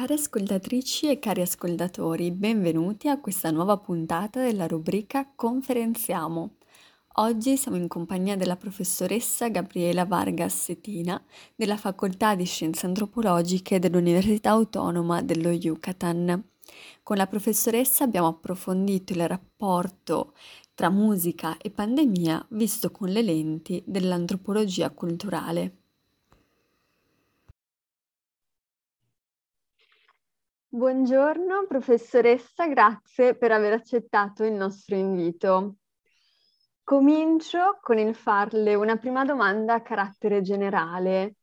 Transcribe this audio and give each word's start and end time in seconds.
Care 0.00 0.14
ascoltatrici 0.14 1.10
e 1.10 1.18
cari 1.18 1.42
ascoltatori, 1.42 2.30
benvenuti 2.30 3.06
a 3.08 3.20
questa 3.20 3.50
nuova 3.50 3.76
puntata 3.76 4.40
della 4.40 4.66
rubrica 4.66 5.30
Conferenziamo. 5.36 6.54
Oggi 7.16 7.58
siamo 7.58 7.76
in 7.76 7.86
compagnia 7.86 8.34
della 8.34 8.56
professoressa 8.56 9.50
Gabriela 9.50 10.06
Vargas 10.06 10.58
Setina 10.58 11.22
della 11.54 11.76
Facoltà 11.76 12.34
di 12.34 12.46
Scienze 12.46 12.86
Antropologiche 12.86 13.78
dell'Università 13.78 14.52
Autonoma 14.52 15.20
dello 15.20 15.50
Yucatan. 15.50 16.44
Con 17.02 17.18
la 17.18 17.26
professoressa 17.26 18.04
abbiamo 18.04 18.28
approfondito 18.28 19.12
il 19.12 19.28
rapporto 19.28 20.32
tra 20.72 20.88
musica 20.88 21.58
e 21.58 21.68
pandemia 21.68 22.46
visto 22.52 22.90
con 22.90 23.10
le 23.10 23.20
lenti 23.20 23.82
dell'antropologia 23.84 24.88
culturale. 24.88 25.79
Buongiorno 30.72 31.66
professoressa, 31.66 32.68
grazie 32.68 33.34
per 33.34 33.50
aver 33.50 33.72
accettato 33.72 34.44
il 34.44 34.52
nostro 34.52 34.94
invito. 34.94 35.78
Comincio 36.84 37.80
con 37.80 37.98
il 37.98 38.14
farle 38.14 38.76
una 38.76 38.96
prima 38.96 39.24
domanda 39.24 39.74
a 39.74 39.82
carattere 39.82 40.42
generale. 40.42 41.34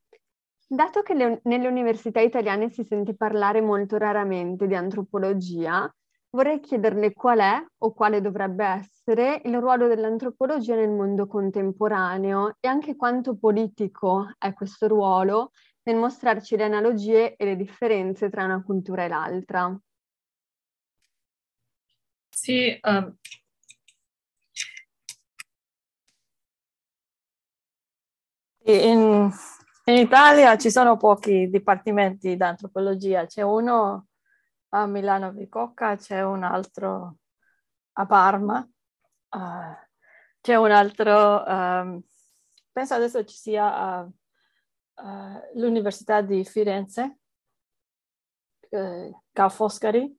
Dato 0.65 1.01
che 1.01 1.13
le, 1.13 1.41
nelle 1.43 1.67
università 1.67 2.21
italiane 2.21 2.69
si 2.69 2.85
sente 2.85 3.17
parlare 3.17 3.59
molto 3.59 3.97
raramente 3.97 4.65
di 4.65 4.75
antropologia, 4.75 5.93
vorrei 6.29 6.61
chiederle 6.61 7.11
qual 7.11 7.39
è 7.39 7.65
o 7.79 7.93
quale 7.93 8.21
dovrebbe 8.21 8.63
essere 8.63 9.41
il 9.43 9.59
ruolo 9.59 9.89
dell'antropologia 9.89 10.75
nel 10.75 10.91
mondo 10.91 11.27
contemporaneo 11.27 12.55
e 12.61 12.69
anche 12.69 12.95
quanto 12.95 13.35
politico 13.35 14.31
è 14.37 14.53
questo 14.53 14.87
ruolo 14.87 15.51
nel 15.87 15.95
mostrarci 15.95 16.57
le 16.57 16.65
analogie 16.65 17.35
e 17.37 17.45
le 17.45 17.55
differenze 17.55 18.29
tra 18.29 18.43
una 18.43 18.61
cultura 18.61 19.05
e 19.05 19.07
l'altra. 19.07 19.79
Sì, 22.29 22.77
um, 22.83 23.15
in, 28.63 29.31
in, 29.85 29.95
Italia 29.95 30.57
ci 30.57 30.69
sono 30.69 30.97
pochi 30.97 31.49
dipartimenti 31.49 32.35
di 32.35 32.43
antropologia, 32.43 33.25
c'è 33.25 33.41
uno 33.41 34.07
a 34.69 34.85
Milano 34.85 35.31
Bicocca, 35.31 35.95
c'è 35.95 36.21
un 36.21 36.43
altro 36.43 37.17
a 37.93 38.05
Parma, 38.05 38.59
uh, 38.59 39.87
c'è 40.41 40.55
un 40.55 40.71
altro, 40.71 41.43
um, 41.45 42.01
penso 42.73 42.93
adesso 42.93 43.23
ci 43.23 43.37
sia 43.37 43.73
a 43.73 44.01
uh, 44.01 44.13
l'Università 45.53 46.21
di 46.21 46.43
Firenze, 46.43 47.19
eh, 48.69 49.11
Ca' 49.31 49.49
Foscari, 49.49 50.15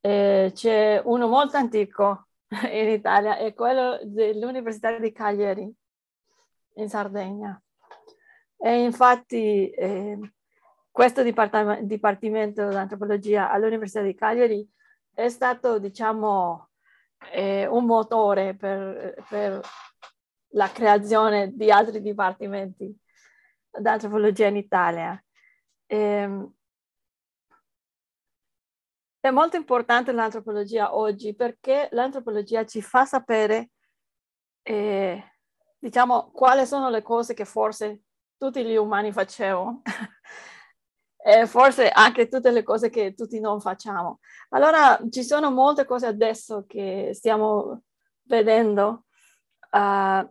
e 0.00 0.52
c'è 0.54 1.00
uno 1.04 1.26
molto 1.26 1.56
antico 1.56 2.28
in 2.70 2.88
Italia, 2.88 3.36
è 3.36 3.52
quello 3.54 3.98
dell'Università 4.04 4.98
di 4.98 5.12
Cagliari, 5.12 5.74
in 6.74 6.88
Sardegna. 6.88 7.60
E 8.58 8.82
infatti 8.82 9.68
eh, 9.70 10.18
questo 10.90 11.22
dipartim- 11.22 11.80
dipartimento 11.80 12.68
di 12.68 12.74
antropologia 12.74 13.50
all'Università 13.50 14.02
di 14.02 14.14
Cagliari 14.14 14.66
è 15.12 15.28
stato, 15.28 15.78
diciamo, 15.78 16.70
eh, 17.32 17.66
un 17.66 17.84
motore 17.84 18.54
per, 18.54 19.14
per, 19.28 19.60
la 20.50 20.70
creazione 20.70 21.54
di 21.54 21.70
altri 21.70 22.00
dipartimenti 22.00 22.96
d'antropologia 23.78 24.46
in 24.46 24.56
Italia. 24.56 25.22
E, 25.86 25.96
ehm, 25.96 26.54
è 29.20 29.30
molto 29.30 29.56
importante 29.56 30.12
l'antropologia 30.12 30.94
oggi 30.94 31.34
perché 31.34 31.88
l'antropologia 31.92 32.64
ci 32.64 32.80
fa 32.80 33.04
sapere, 33.04 33.70
eh, 34.62 35.22
diciamo, 35.78 36.30
quali 36.30 36.64
sono 36.66 36.88
le 36.90 37.02
cose 37.02 37.34
che 37.34 37.44
forse 37.44 38.02
tutti 38.36 38.64
gli 38.64 38.76
umani 38.76 39.12
facevano 39.12 39.82
e 41.16 41.46
forse 41.46 41.88
anche 41.88 42.28
tutte 42.28 42.50
le 42.52 42.62
cose 42.62 42.88
che 42.88 43.14
tutti 43.14 43.40
non 43.40 43.60
facciamo. 43.60 44.20
Allora 44.50 44.98
ci 45.10 45.24
sono 45.24 45.50
molte 45.50 45.84
cose 45.84 46.06
adesso 46.06 46.64
che 46.66 47.10
stiamo 47.12 47.82
vedendo 48.22 49.06
uh, 49.72 50.30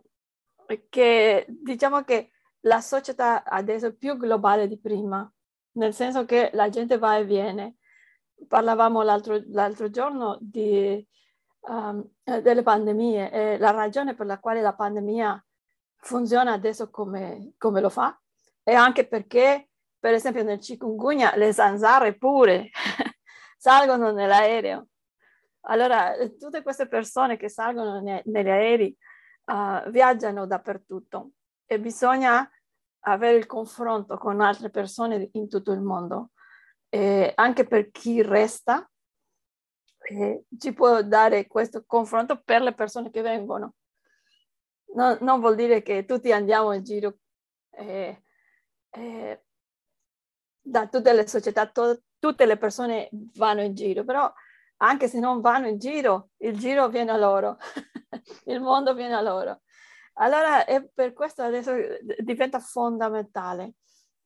che 0.88 1.44
diciamo 1.48 2.02
che 2.02 2.30
la 2.66 2.80
società 2.80 3.44
adesso 3.44 3.86
è 3.86 3.92
più 3.92 4.16
globale 4.16 4.68
di 4.68 4.78
prima, 4.78 5.30
nel 5.72 5.94
senso 5.94 6.24
che 6.24 6.50
la 6.52 6.68
gente 6.68 6.98
va 6.98 7.16
e 7.16 7.24
viene. 7.24 7.76
Parlavamo 8.48 9.02
l'altro, 9.02 9.40
l'altro 9.46 9.88
giorno 9.90 10.36
di, 10.40 11.06
um, 11.68 12.06
delle 12.22 12.62
pandemie 12.62 13.30
e 13.30 13.58
la 13.58 13.70
ragione 13.70 14.14
per 14.14 14.26
la 14.26 14.38
quale 14.38 14.60
la 14.60 14.74
pandemia 14.74 15.42
funziona 15.98 16.52
adesso 16.52 16.90
come, 16.90 17.52
come 17.56 17.80
lo 17.80 17.88
fa 17.88 18.18
è 18.62 18.74
anche 18.74 19.06
perché, 19.06 19.68
per 19.98 20.14
esempio, 20.14 20.42
nel 20.42 20.58
chikungunya 20.58 21.36
le 21.36 21.52
zanzare 21.52 22.16
pure 22.16 22.70
salgono 23.56 24.10
nell'aereo. 24.10 24.88
Allora, 25.68 26.14
tutte 26.38 26.62
queste 26.62 26.88
persone 26.88 27.36
che 27.36 27.48
salgono 27.48 28.00
ne, 28.00 28.22
negli 28.26 28.48
aerei 28.48 28.96
uh, 29.44 29.88
viaggiano 29.90 30.46
dappertutto 30.46 31.30
e 31.64 31.78
bisogna 31.78 32.48
avere 33.08 33.36
il 33.36 33.46
confronto 33.46 34.16
con 34.18 34.40
altre 34.40 34.70
persone 34.70 35.28
in 35.32 35.48
tutto 35.48 35.72
il 35.72 35.80
mondo. 35.80 36.30
E 36.88 37.32
anche 37.34 37.66
per 37.66 37.90
chi 37.90 38.22
resta, 38.22 38.88
eh, 40.08 40.44
ci 40.58 40.72
può 40.72 41.02
dare 41.02 41.46
questo 41.46 41.84
confronto 41.86 42.40
per 42.42 42.62
le 42.62 42.74
persone 42.74 43.10
che 43.10 43.22
vengono. 43.22 43.74
No, 44.94 45.16
non 45.20 45.40
vuol 45.40 45.56
dire 45.56 45.82
che 45.82 46.04
tutti 46.04 46.32
andiamo 46.32 46.72
in 46.72 46.82
giro 46.82 47.18
eh, 47.72 48.22
eh, 48.90 49.44
da 50.60 50.88
tutte 50.88 51.12
le 51.12 51.26
società, 51.28 51.66
to- 51.66 52.00
tutte 52.18 52.46
le 52.46 52.56
persone 52.56 53.08
vanno 53.34 53.62
in 53.62 53.74
giro, 53.74 54.04
però 54.04 54.32
anche 54.78 55.08
se 55.08 55.18
non 55.18 55.40
vanno 55.40 55.68
in 55.68 55.78
giro, 55.78 56.30
il 56.38 56.58
giro 56.58 56.88
viene 56.88 57.10
a 57.10 57.16
loro, 57.16 57.58
il 58.46 58.60
mondo 58.60 58.94
viene 58.94 59.14
a 59.14 59.20
loro. 59.20 59.62
Allora, 60.18 60.64
è 60.64 60.82
per 60.82 61.12
questo 61.12 61.42
adesso 61.42 61.72
diventa 62.18 62.58
fondamentale 62.58 63.74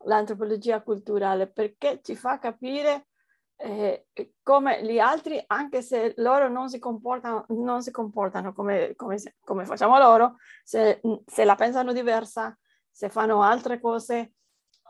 l'antropologia 0.05 0.83
culturale 0.83 1.51
perché 1.51 2.01
ci 2.03 2.15
fa 2.15 2.39
capire 2.39 3.09
eh, 3.57 4.07
come 4.43 4.83
gli 4.85 4.99
altri, 4.99 5.43
anche 5.49 5.83
se 5.83 6.15
loro 6.17 6.49
non 6.49 6.69
si 6.71 6.79
comportano, 6.79 7.45
non 7.49 7.83
si 7.83 7.91
comportano 7.91 8.55
come, 8.55 8.95
come, 8.97 9.19
come 9.41 9.65
facciamo 9.67 9.99
loro, 9.99 10.37
se, 10.65 11.01
se, 11.27 11.45
la 11.45 11.57
pensano 11.57 11.93
diversa, 11.93 12.57
se 12.91 13.11
fanno 13.11 13.43
altre 13.43 13.79
cose, 13.81 14.33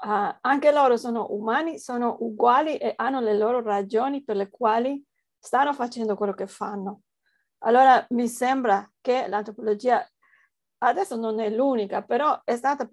uh, 0.03 0.37
anche 0.41 0.71
loro 0.71 0.97
sono 0.97 1.27
umani, 1.31 1.79
sono 1.79 2.19
uguali 2.21 2.77
e 2.77 2.93
hanno 2.95 3.21
le 3.21 3.37
loro 3.37 3.61
ragioni 3.61 4.23
per 4.23 4.37
le 4.37 4.51
quali 4.51 5.05
stanno 5.37 5.73
facendo 5.73 6.15
quello 6.15 6.35
che 6.35 6.47
fanno. 6.47 7.01
Allora 7.63 8.05
mi 8.11 8.29
sembra 8.29 8.89
che 9.01 9.27
l'antropologia 9.27 10.07
adesso 10.83 11.17
non 11.17 11.41
è 11.41 11.51
l'unica, 11.51 12.03
però 12.03 12.41
è 12.45 12.57
stata, 12.57 12.89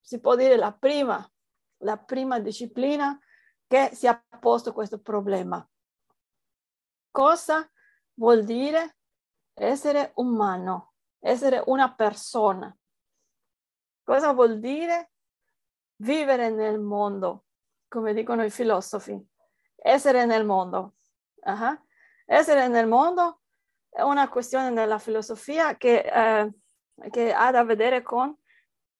si 0.00 0.20
può 0.20 0.34
dire, 0.36 0.56
la 0.56 0.72
prima, 0.72 1.28
la 1.78 1.96
prima 1.96 2.38
disciplina 2.38 3.18
che 3.66 3.90
si 3.92 4.06
ha 4.06 4.22
posto 4.40 4.72
questo 4.72 5.00
problema. 5.00 5.66
Cosa 7.10 7.68
vuol 8.14 8.44
dire 8.44 8.96
essere 9.54 10.12
umano, 10.16 10.94
essere 11.18 11.62
una 11.66 11.94
persona? 11.94 12.74
Cosa 14.02 14.32
vuol 14.32 14.58
dire 14.58 15.12
vivere 15.96 16.50
nel 16.50 16.80
mondo, 16.80 17.44
come 17.88 18.12
dicono 18.12 18.44
i 18.44 18.50
filosofi? 18.50 19.18
Essere 19.76 20.24
nel 20.26 20.44
mondo. 20.44 20.94
Uh-huh. 21.42 21.78
Essere 22.26 22.68
nel 22.68 22.86
mondo 22.86 23.40
è 23.88 24.02
una 24.02 24.28
questione 24.28 24.72
della 24.72 24.98
filosofia 24.98 25.76
che 25.76 26.00
eh, 26.00 26.52
che 27.10 27.32
ha 27.32 27.50
da 27.50 27.64
vedere 27.64 28.02
con 28.02 28.36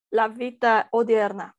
la 0.09 0.27
vita 0.27 0.87
odierna. 0.89 1.55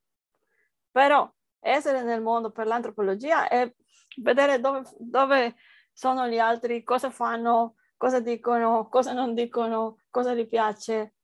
Però 0.91 1.31
essere 1.61 2.03
nel 2.03 2.21
mondo 2.21 2.50
per 2.50 2.67
l'antropologia 2.67 3.49
è 3.49 3.73
vedere 4.17 4.61
dove, 4.61 4.83
dove 4.99 5.55
sono 5.93 6.27
gli 6.27 6.39
altri, 6.39 6.83
cosa 6.83 7.11
fanno, 7.11 7.77
cosa 7.97 8.21
dicono, 8.21 8.89
cosa 8.89 9.12
non 9.12 9.35
dicono, 9.35 10.00
cosa 10.11 10.35
gli 10.35 10.47
piace. 10.47 11.15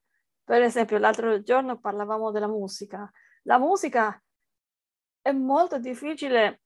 Per 0.44 0.62
esempio, 0.62 0.98
l'altro 0.98 1.42
giorno 1.42 1.78
parlavamo 1.78 2.30
della 2.30 2.46
musica. 2.46 3.10
La 3.42 3.58
musica 3.58 4.22
è 5.20 5.32
molto 5.32 5.78
difficile 5.78 6.62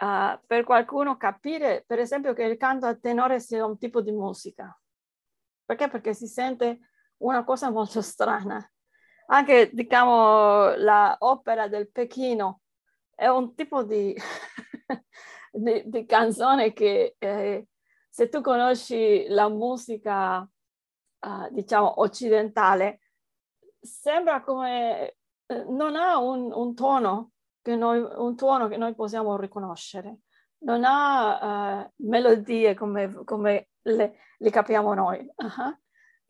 uh, 0.00 0.38
per 0.46 0.64
qualcuno 0.64 1.16
capire, 1.16 1.84
per 1.86 1.98
esempio, 1.98 2.32
che 2.32 2.44
il 2.44 2.56
canto 2.56 2.86
a 2.86 2.96
tenore 2.96 3.38
sia 3.38 3.64
un 3.64 3.78
tipo 3.78 4.00
di 4.00 4.10
musica. 4.10 4.76
Perché? 5.64 5.88
Perché 5.88 6.14
si 6.14 6.26
sente 6.26 6.89
una 7.20 7.44
cosa 7.44 7.70
molto 7.70 8.02
strana. 8.02 8.64
Anche, 9.26 9.70
diciamo, 9.72 10.74
l'opera 10.76 11.68
del 11.68 11.90
Pechino 11.90 12.60
è 13.14 13.28
un 13.28 13.54
tipo 13.54 13.82
di, 13.84 14.14
di, 15.52 15.82
di, 15.86 16.04
canzoni 16.04 16.72
che 16.72 17.14
eh, 17.18 17.66
se 18.08 18.28
tu 18.28 18.40
conosci 18.40 19.26
la 19.28 19.48
musica, 19.48 20.40
uh, 20.40 21.48
diciamo, 21.50 22.00
occidentale, 22.00 23.00
sembra 23.80 24.42
come 24.42 25.16
eh, 25.46 25.64
non 25.68 25.96
ha 25.96 26.18
un, 26.18 26.50
un, 26.52 26.74
tono 26.74 27.32
noi, 27.62 28.00
un 28.00 28.36
tono 28.36 28.68
che 28.68 28.76
noi 28.76 28.94
possiamo 28.94 29.36
riconoscere, 29.36 30.20
non 30.60 30.82
ha 30.84 31.84
uh, 31.84 31.92
melodie 32.06 32.74
come, 32.74 33.22
come 33.24 33.68
le, 33.82 34.18
le, 34.38 34.50
capiamo 34.50 34.92
noi, 34.94 35.18
uh-huh. 35.18 35.78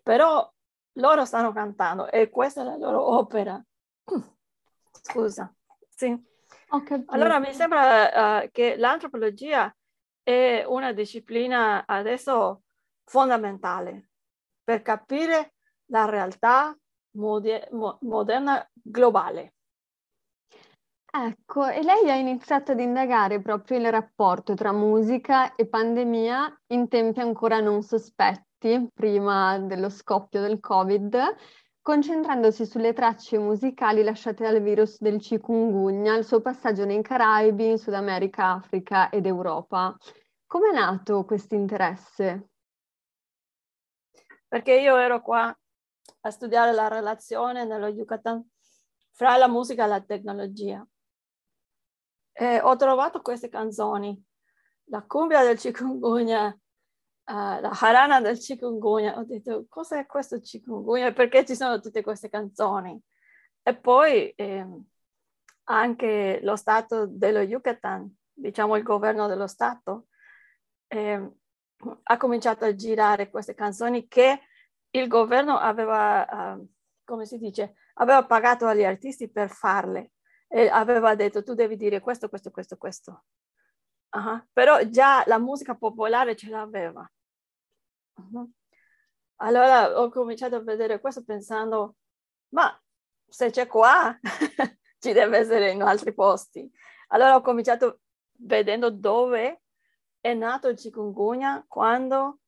però 0.02 0.50
loro 1.00 1.24
stanno 1.24 1.52
cantando 1.52 2.08
e 2.08 2.30
questa 2.30 2.60
è 2.60 2.64
la 2.64 2.76
loro 2.76 3.02
opera. 3.16 3.60
Scusa, 5.02 5.52
sì. 5.88 6.28
Allora 7.06 7.40
mi 7.40 7.52
sembra 7.52 8.42
uh, 8.42 8.48
che 8.52 8.76
l'antropologia 8.76 9.74
è 10.22 10.62
una 10.66 10.92
disciplina 10.92 11.84
adesso 11.86 12.62
fondamentale 13.04 14.10
per 14.62 14.82
capire 14.82 15.54
la 15.86 16.04
realtà 16.04 16.76
moder- 17.16 17.70
mo- 17.72 17.98
moderna 18.02 18.64
globale. 18.72 19.54
Ecco, 21.12 21.66
e 21.66 21.82
lei 21.82 22.08
ha 22.08 22.14
iniziato 22.14 22.70
ad 22.70 22.78
indagare 22.78 23.40
proprio 23.40 23.78
il 23.78 23.90
rapporto 23.90 24.54
tra 24.54 24.70
musica 24.70 25.56
e 25.56 25.66
pandemia 25.66 26.62
in 26.68 26.86
tempi 26.86 27.18
ancora 27.18 27.58
non 27.58 27.82
sospetti, 27.82 28.46
prima 28.92 29.58
dello 29.58 29.88
scoppio 29.88 30.40
del 30.42 30.60
Covid, 30.60 31.16
concentrandosi 31.80 32.66
sulle 32.66 32.92
tracce 32.92 33.38
musicali 33.38 34.02
lasciate 34.02 34.44
dal 34.44 34.60
virus 34.60 35.00
del 35.00 35.18
chikungunya, 35.18 36.14
il 36.16 36.24
suo 36.24 36.40
passaggio 36.40 36.84
nei 36.84 37.02
Caraibi, 37.02 37.70
in 37.70 37.78
Sud 37.78 37.94
America, 37.94 38.52
Africa 38.52 39.08
ed 39.08 39.24
Europa. 39.26 39.96
Come 40.46 40.70
è 40.70 40.74
nato 40.74 41.24
questo 41.24 41.54
interesse? 41.54 42.50
Perché 44.46 44.74
io 44.74 44.96
ero 44.96 45.22
qua 45.22 45.56
a 46.22 46.30
studiare 46.30 46.72
la 46.72 46.88
relazione 46.88 47.64
nello 47.64 47.86
Yucatan 47.86 48.46
fra 49.12 49.36
la 49.36 49.48
musica 49.48 49.84
e 49.84 49.88
la 49.88 50.00
tecnologia. 50.00 50.86
E 52.32 52.60
ho 52.60 52.76
trovato 52.76 53.22
queste 53.22 53.48
canzoni, 53.48 54.22
la 54.84 55.02
cumbia 55.06 55.42
del 55.42 55.58
chikungunya, 55.58 56.58
uh, 57.30 57.60
la 57.60 57.70
harana 57.70 58.20
del 58.20 58.38
chikungunya. 58.38 59.16
Ho 59.16 59.24
detto, 59.24 59.66
cos'è 59.68 60.06
questo 60.06 60.40
chikungunya? 60.40 61.12
Perché 61.12 61.44
ci 61.44 61.54
sono 61.54 61.80
tutte 61.80 62.02
queste 62.02 62.28
canzoni? 62.28 63.00
E 63.62 63.76
poi 63.76 64.30
eh, 64.30 64.66
anche 65.64 66.40
lo 66.42 66.56
Stato 66.56 67.06
dello 67.06 67.40
Yucatan, 67.40 68.12
diciamo 68.32 68.76
il 68.76 68.82
governo 68.82 69.26
dello 69.28 69.46
Stato, 69.46 70.06
eh, 70.88 71.30
ha 72.02 72.16
cominciato 72.16 72.64
a 72.64 72.74
girare 72.74 73.30
queste 73.30 73.54
canzoni 73.54 74.06
che 74.08 74.40
il 74.90 75.06
governo 75.06 75.56
aveva, 75.56 76.56
uh, 76.56 76.68
come 77.04 77.26
si 77.26 77.38
dice, 77.38 77.74
aveva 77.94 78.24
pagato 78.24 78.66
agli 78.66 78.84
artisti 78.84 79.30
per 79.30 79.50
farle 79.50 80.12
e 80.48 80.68
aveva 80.68 81.14
detto 81.14 81.44
tu 81.44 81.54
devi 81.54 81.76
dire 81.76 82.00
questo, 82.00 82.28
questo, 82.28 82.50
questo, 82.50 82.76
questo. 82.76 83.24
Uh-huh. 84.10 84.42
Però 84.52 84.82
già 84.88 85.22
la 85.26 85.38
musica 85.38 85.76
popolare 85.76 86.34
ce 86.34 86.50
l'aveva. 86.50 87.08
Allora 89.36 90.00
ho 90.00 90.10
cominciato 90.10 90.56
a 90.56 90.62
vedere 90.62 91.00
questo 91.00 91.24
pensando, 91.24 91.96
ma 92.50 92.78
se 93.26 93.50
c'è 93.50 93.66
qua, 93.66 94.18
ci 94.98 95.12
deve 95.12 95.38
essere 95.38 95.70
in 95.70 95.82
altri 95.82 96.12
posti. 96.12 96.70
Allora 97.08 97.36
ho 97.36 97.40
cominciato 97.40 98.00
vedendo 98.32 98.90
dove 98.90 99.62
è 100.20 100.34
nato 100.34 100.68
il 100.68 100.76
chikungunya, 100.76 101.64
quando 101.66 102.40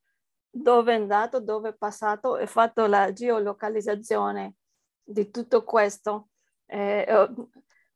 dove 0.51 0.93
è 0.93 0.97
andato, 0.97 1.41
dove 1.41 1.71
è 1.71 1.75
passato 1.75 2.37
e 2.37 2.47
fatto 2.47 2.87
la 2.87 3.13
geolocalizzazione 3.13 4.57
di 5.03 5.31
tutto 5.31 5.65
questo. 5.65 6.29
Eh, 6.67 7.07
ho, 7.09 7.49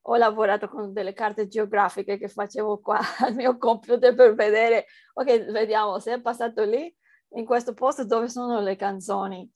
ho, 0.02 0.16
lavorato 0.16 0.68
con 0.68 0.92
delle 0.92 1.12
carte 1.12 1.48
geografiche 1.48 2.18
che 2.18 2.28
facevo 2.28 2.80
qua 2.80 2.98
al 3.20 3.34
mio 3.34 3.58
computer 3.58 4.14
per 4.14 4.34
vedere, 4.34 4.86
ok, 5.14 5.50
vediamo 5.50 5.98
se 5.98 6.14
è 6.14 6.20
passato 6.20 6.64
lì, 6.64 6.94
in 7.36 7.44
questo 7.44 7.74
posto 7.74 8.04
dove 8.04 8.28
sono 8.28 8.60
le 8.60 8.76
canzoni. 8.76 9.48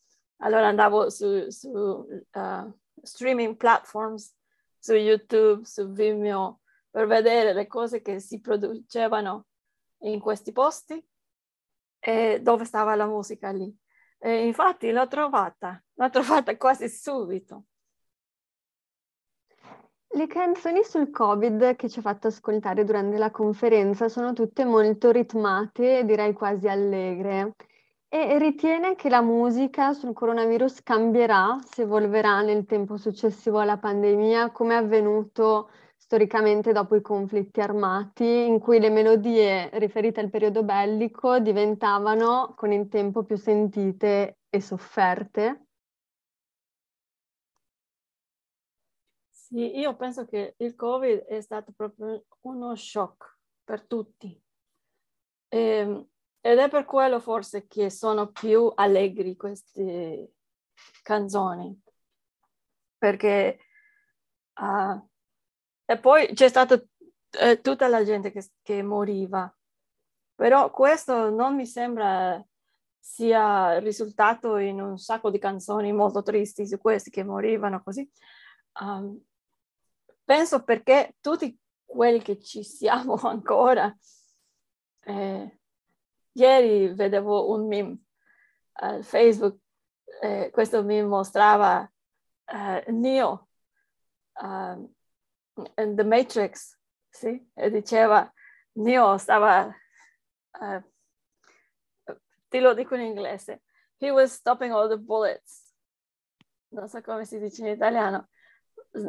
Allora 0.42 0.68
andavo 0.68 1.10
su, 1.10 1.48
su 1.50 1.68
uh, 1.68 2.78
streaming 3.02 3.56
platforms, 3.56 4.34
su 4.78 4.94
YouTube, 4.94 5.64
su 5.64 5.90
Vimeo, 5.90 6.60
per 6.90 7.06
vedere 7.06 7.52
le 7.52 7.66
cose 7.66 8.00
che 8.00 8.20
si 8.20 8.40
producevano 8.40 9.46
in 10.02 10.18
questi 10.20 10.52
posti 10.52 11.02
e 11.98 12.40
dove 12.42 12.64
stava 12.64 12.94
la 12.94 13.06
musica 13.06 13.50
lì. 13.50 13.74
E 14.18 14.46
infatti 14.46 14.90
l'ho 14.90 15.06
trovata, 15.06 15.82
l'ho 15.94 16.10
trovata 16.10 16.56
quasi 16.56 16.88
subito. 16.88 17.64
Le 20.12 20.26
canzoni 20.26 20.82
sul 20.82 21.10
Covid 21.10 21.76
che 21.76 21.88
ci 21.88 22.00
ha 22.00 22.02
fatto 22.02 22.26
ascoltare 22.26 22.82
durante 22.84 23.16
la 23.16 23.30
conferenza 23.30 24.08
sono 24.08 24.32
tutte 24.32 24.64
molto 24.64 25.10
ritmate, 25.12 26.04
direi 26.04 26.32
quasi 26.32 26.66
allegre. 26.66 27.54
E 28.12 28.38
ritiene 28.38 28.94
che 28.96 29.08
la 29.08 29.20
musica 29.20 29.92
sul 29.92 30.12
coronavirus 30.12 30.82
cambierà, 30.82 31.58
si 31.64 31.82
evolverà 31.82 32.40
nel 32.40 32.64
tempo 32.66 32.96
successivo 32.96 33.58
alla 33.60 33.78
pandemia, 33.78 34.50
come 34.50 34.74
è 34.74 34.78
avvenuto 34.78 35.70
storicamente 35.96 36.72
dopo 36.72 36.96
i 36.96 37.02
conflitti 37.02 37.60
armati, 37.60 38.46
in 38.46 38.58
cui 38.58 38.80
le 38.80 38.90
melodie 38.90 39.70
riferite 39.78 40.20
al 40.20 40.30
periodo 40.30 40.64
bellico 40.64 41.38
diventavano 41.38 42.52
con 42.56 42.72
il 42.72 42.88
tempo 42.88 43.22
più 43.24 43.36
sentite 43.36 44.38
e 44.48 44.60
sofferte. 44.60 45.66
Sì, 49.28 49.76
io 49.78 49.96
penso 49.96 50.24
che 50.24 50.54
il 50.58 50.74
Covid 50.76 51.24
è 51.24 51.40
stato 51.40 51.72
proprio 51.72 52.24
uno 52.42 52.76
shock 52.76 53.38
per 53.64 53.84
tutti. 53.86 54.40
E, 55.52 55.58
ehm, 55.80 56.06
ed 56.40 56.58
è 56.58 56.68
per 56.68 56.84
quello 56.84 57.20
forse 57.20 57.66
che 57.66 57.90
sono 57.90 58.30
più 58.30 58.70
allegri 58.74 59.36
queste 59.36 60.32
canzoni, 61.02 61.78
perché 62.98 63.58
uh, 64.54 65.08
e 65.90 65.98
poi 65.98 66.32
c'è 66.34 66.48
stata 66.48 66.80
eh, 67.30 67.60
tutta 67.60 67.88
la 67.88 68.04
gente 68.04 68.30
che, 68.30 68.48
che 68.62 68.80
moriva. 68.80 69.52
Però 70.36 70.70
questo 70.70 71.30
non 71.30 71.56
mi 71.56 71.66
sembra 71.66 72.40
sia 72.96 73.78
risultato 73.78 74.56
in 74.58 74.80
un 74.80 74.98
sacco 74.98 75.30
di 75.30 75.38
canzoni 75.38 75.92
molto 75.92 76.22
tristi 76.22 76.66
su 76.66 76.78
questi 76.78 77.10
che 77.10 77.24
morivano 77.24 77.82
così. 77.82 78.08
Um, 78.80 79.20
penso 80.22 80.62
perché 80.62 81.16
tutti 81.20 81.58
quelli 81.84 82.22
che 82.22 82.38
ci 82.38 82.62
siamo 82.62 83.14
ancora, 83.24 83.92
eh, 85.00 85.59
ieri 86.32 86.92
vedevo 86.94 87.50
un 87.50 87.66
meme 87.66 87.98
al 88.74 89.04
Facebook, 89.04 89.58
eh, 90.22 90.50
questo 90.52 90.82
meme 90.82 91.08
mostrava 91.08 91.90
eh, 92.46 92.84
Neo 92.88 93.48
um, 94.42 94.92
in 95.76 95.96
The 95.96 96.04
Matrix, 96.04 96.78
sì? 97.08 97.50
E 97.54 97.70
diceva, 97.70 98.32
Neo 98.72 99.16
stava, 99.18 99.66
uh, 99.66 100.82
te 102.48 102.60
lo 102.60 102.74
dico 102.74 102.94
in 102.94 103.02
inglese, 103.02 103.62
he 103.98 104.10
was 104.10 104.32
stopping 104.32 104.72
all 104.72 104.88
the 104.88 104.98
bullets. 104.98 105.74
Non 106.72 106.88
so 106.88 107.00
come 107.02 107.24
si 107.24 107.38
dice 107.38 107.62
in 107.62 107.68
italiano. 107.68 108.28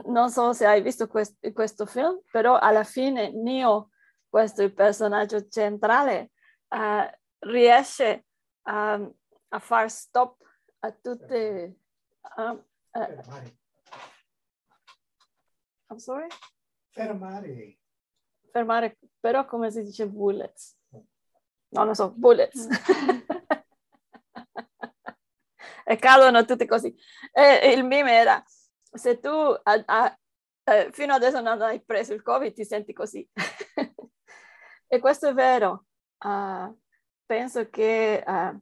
Non 0.06 0.30
so 0.30 0.54
se 0.54 0.66
hai 0.66 0.82
visto 0.82 1.08
quest- 1.08 1.52
questo 1.54 1.86
film, 1.86 2.22
però 2.32 2.58
alla 2.58 2.84
fine 2.84 3.32
Neo, 3.32 3.90
questo 4.28 4.62
è 4.62 4.66
il 4.66 4.74
personaggio 4.74 5.48
centrale, 5.48 6.31
uh, 6.72 7.08
riesce 7.40 8.26
um, 8.66 9.14
a 9.50 9.60
far 9.60 9.90
stop 9.90 10.38
a 10.80 10.92
tutte... 10.92 11.76
Um, 12.38 12.64
uh, 12.94 13.08
I'm 15.90 16.00
sorry? 16.00 16.28
Fermare. 16.92 17.78
Fermare, 18.52 18.98
però 19.20 19.46
come 19.46 19.72
si 19.72 19.84
dice 19.84 20.08
bullets? 20.08 20.78
Non 21.70 21.88
lo 21.88 21.94
so, 21.94 22.12
bullets. 22.12 22.68
e 25.86 25.96
cadono 25.98 26.46
tutti 26.46 26.66
così. 26.66 26.96
E, 27.32 27.72
il 27.74 27.86
meme 27.86 28.12
era, 28.12 28.44
se 28.94 29.20
tu 29.20 29.30
a, 29.30 29.84
a, 29.86 30.20
eh, 30.64 30.90
fino 30.92 31.14
adesso 31.14 31.42
non 31.42 31.62
hai 31.62 31.82
preso 31.82 32.14
il 32.14 32.22
Covid, 32.22 32.54
ti 32.54 32.66
senti 32.66 32.94
così. 32.94 33.28
e 34.88 35.00
questo 35.00 35.30
è 35.30 35.34
vero. 35.34 35.86
Uh, 36.24 36.78
penso 37.26 37.70
che 37.70 38.24
uh, 38.26 38.60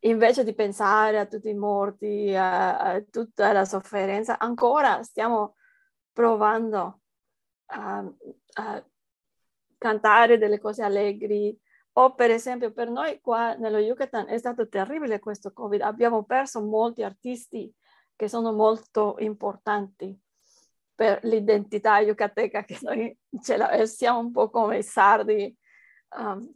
invece 0.00 0.44
di 0.44 0.54
pensare 0.54 1.18
a 1.18 1.26
tutti 1.26 1.48
i 1.48 1.54
morti, 1.54 2.34
a, 2.34 2.78
a 2.78 3.00
tutta 3.02 3.52
la 3.52 3.64
sofferenza, 3.64 4.38
ancora 4.38 5.02
stiamo 5.02 5.56
provando 6.12 7.00
a, 7.66 8.04
a 8.54 8.84
cantare 9.78 10.38
delle 10.38 10.58
cose 10.58 10.82
allegri. 10.82 11.58
O 11.96 12.14
per 12.14 12.30
esempio 12.30 12.72
per 12.72 12.90
noi 12.90 13.20
qua 13.20 13.54
nello 13.54 13.78
Yucatan 13.78 14.28
è 14.28 14.36
stato 14.36 14.68
terribile 14.68 15.20
questo 15.20 15.52
Covid, 15.52 15.80
abbiamo 15.82 16.24
perso 16.24 16.60
molti 16.60 17.04
artisti 17.04 17.72
che 18.16 18.28
sono 18.28 18.52
molto 18.52 19.16
importanti 19.18 20.18
per 20.94 21.20
l'identità 21.22 22.00
yucateca 22.00 22.64
che 22.64 22.78
noi 22.82 23.16
ce 23.40 23.56
la, 23.56 23.86
siamo 23.86 24.18
un 24.18 24.32
po' 24.32 24.50
come 24.50 24.78
i 24.78 24.82
sardi 24.82 25.56
um, 26.16 26.52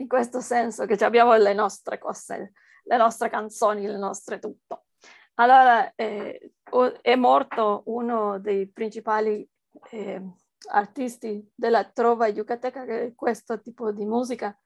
in 0.00 0.08
questo 0.08 0.40
senso 0.40 0.86
che 0.86 1.02
abbiamo 1.04 1.34
le 1.36 1.52
nostre 1.52 1.98
cose, 1.98 2.52
le 2.84 2.96
nostre 2.96 3.28
canzoni, 3.28 3.86
le 3.86 3.98
nostre 3.98 4.38
tutto. 4.38 4.86
Allora 5.34 5.94
eh, 5.94 6.52
è 7.00 7.14
morto 7.16 7.82
uno 7.86 8.38
dei 8.38 8.68
principali 8.68 9.48
eh, 9.90 10.22
artisti 10.70 11.50
della 11.54 11.84
trova 11.84 12.26
yucateca, 12.28 12.84
che 12.84 13.02
è 13.06 13.14
questo 13.14 13.60
tipo 13.60 13.92
di 13.92 14.04
musica 14.04 14.58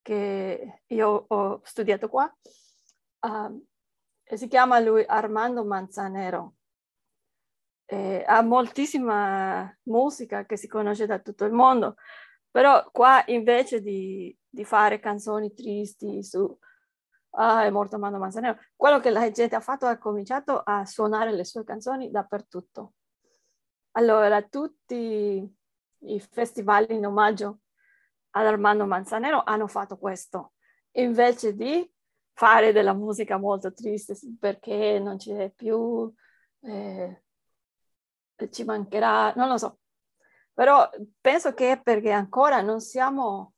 che 0.00 0.82
io 0.86 1.26
ho 1.28 1.60
studiato 1.64 2.08
qua. 2.08 2.32
Uh, 3.20 3.64
si 4.24 4.46
chiama 4.48 4.78
lui 4.78 5.04
Armando 5.06 5.64
Manzanero. 5.64 6.54
Eh, 7.90 8.22
ha 8.26 8.42
moltissima 8.42 9.74
musica 9.84 10.44
che 10.44 10.56
si 10.56 10.68
conosce 10.68 11.06
da 11.06 11.18
tutto 11.20 11.44
il 11.44 11.52
mondo, 11.52 11.96
però 12.50 12.88
qua 12.90 13.22
invece 13.26 13.80
di, 13.80 14.36
di 14.48 14.64
fare 14.64 15.00
canzoni 15.00 15.52
tristi 15.52 16.22
su 16.22 16.58
ah, 17.32 17.64
è 17.64 17.70
morto 17.70 17.94
Armando 17.96 18.18
Manzanero, 18.18 18.58
quello 18.74 19.00
che 19.00 19.10
la 19.10 19.30
gente 19.30 19.56
ha 19.56 19.60
fatto 19.60 19.88
è 19.88 19.98
cominciato 19.98 20.60
a 20.64 20.84
suonare 20.84 21.32
le 21.32 21.44
sue 21.44 21.64
canzoni 21.64 22.10
dappertutto. 22.10 22.94
Allora, 23.92 24.42
tutti 24.42 25.56
i 26.00 26.20
festival 26.20 26.86
in 26.90 27.06
omaggio 27.06 27.60
ad 28.30 28.46
Armando 28.46 28.86
Manzanero 28.86 29.42
hanno 29.44 29.66
fatto 29.66 29.96
questo, 29.96 30.52
invece 30.92 31.54
di 31.54 31.90
fare 32.32 32.72
della 32.72 32.92
musica 32.94 33.36
molto 33.36 33.72
triste 33.72 34.16
perché 34.38 35.00
non 35.00 35.16
c'è 35.16 35.50
più, 35.50 36.12
eh, 36.60 37.22
ci 38.50 38.64
mancherà, 38.64 39.32
non 39.34 39.48
lo 39.48 39.58
so. 39.58 39.78
Però 40.58 40.90
penso 41.20 41.54
che 41.54 41.70
è 41.70 41.80
perché 41.80 42.10
ancora 42.10 42.60
non 42.62 42.80
siamo, 42.80 43.52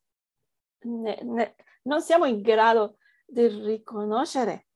ne, 0.81 1.19
ne, 1.23 1.55
non 1.85 2.03
siamo 2.03 2.27
in 2.27 2.43
grado 2.43 2.99
di 3.25 3.47
riconoscere 3.47 4.67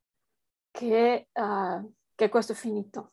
che, 0.71 1.29
uh, 1.31 1.93
che 2.15 2.31
questo 2.31 2.53
è 2.53 2.55
finito. 2.55 3.13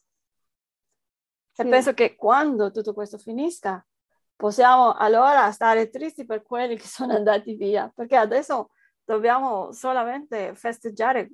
Sì. 1.51 1.63
E 1.63 1.67
penso 1.67 1.93
che 1.93 2.15
quando 2.15 2.71
tutto 2.71 2.93
questo 2.93 3.17
finisca, 3.17 3.85
possiamo 4.33 4.93
allora 4.93 5.51
stare 5.51 5.89
tristi 5.89 6.23
per 6.23 6.41
quelli 6.41 6.77
che 6.77 6.87
sono 6.87 7.11
andati 7.13 7.55
via, 7.55 7.91
perché 7.93 8.15
adesso 8.15 8.69
dobbiamo 9.03 9.73
solamente 9.73 10.55
festeggiare 10.55 11.31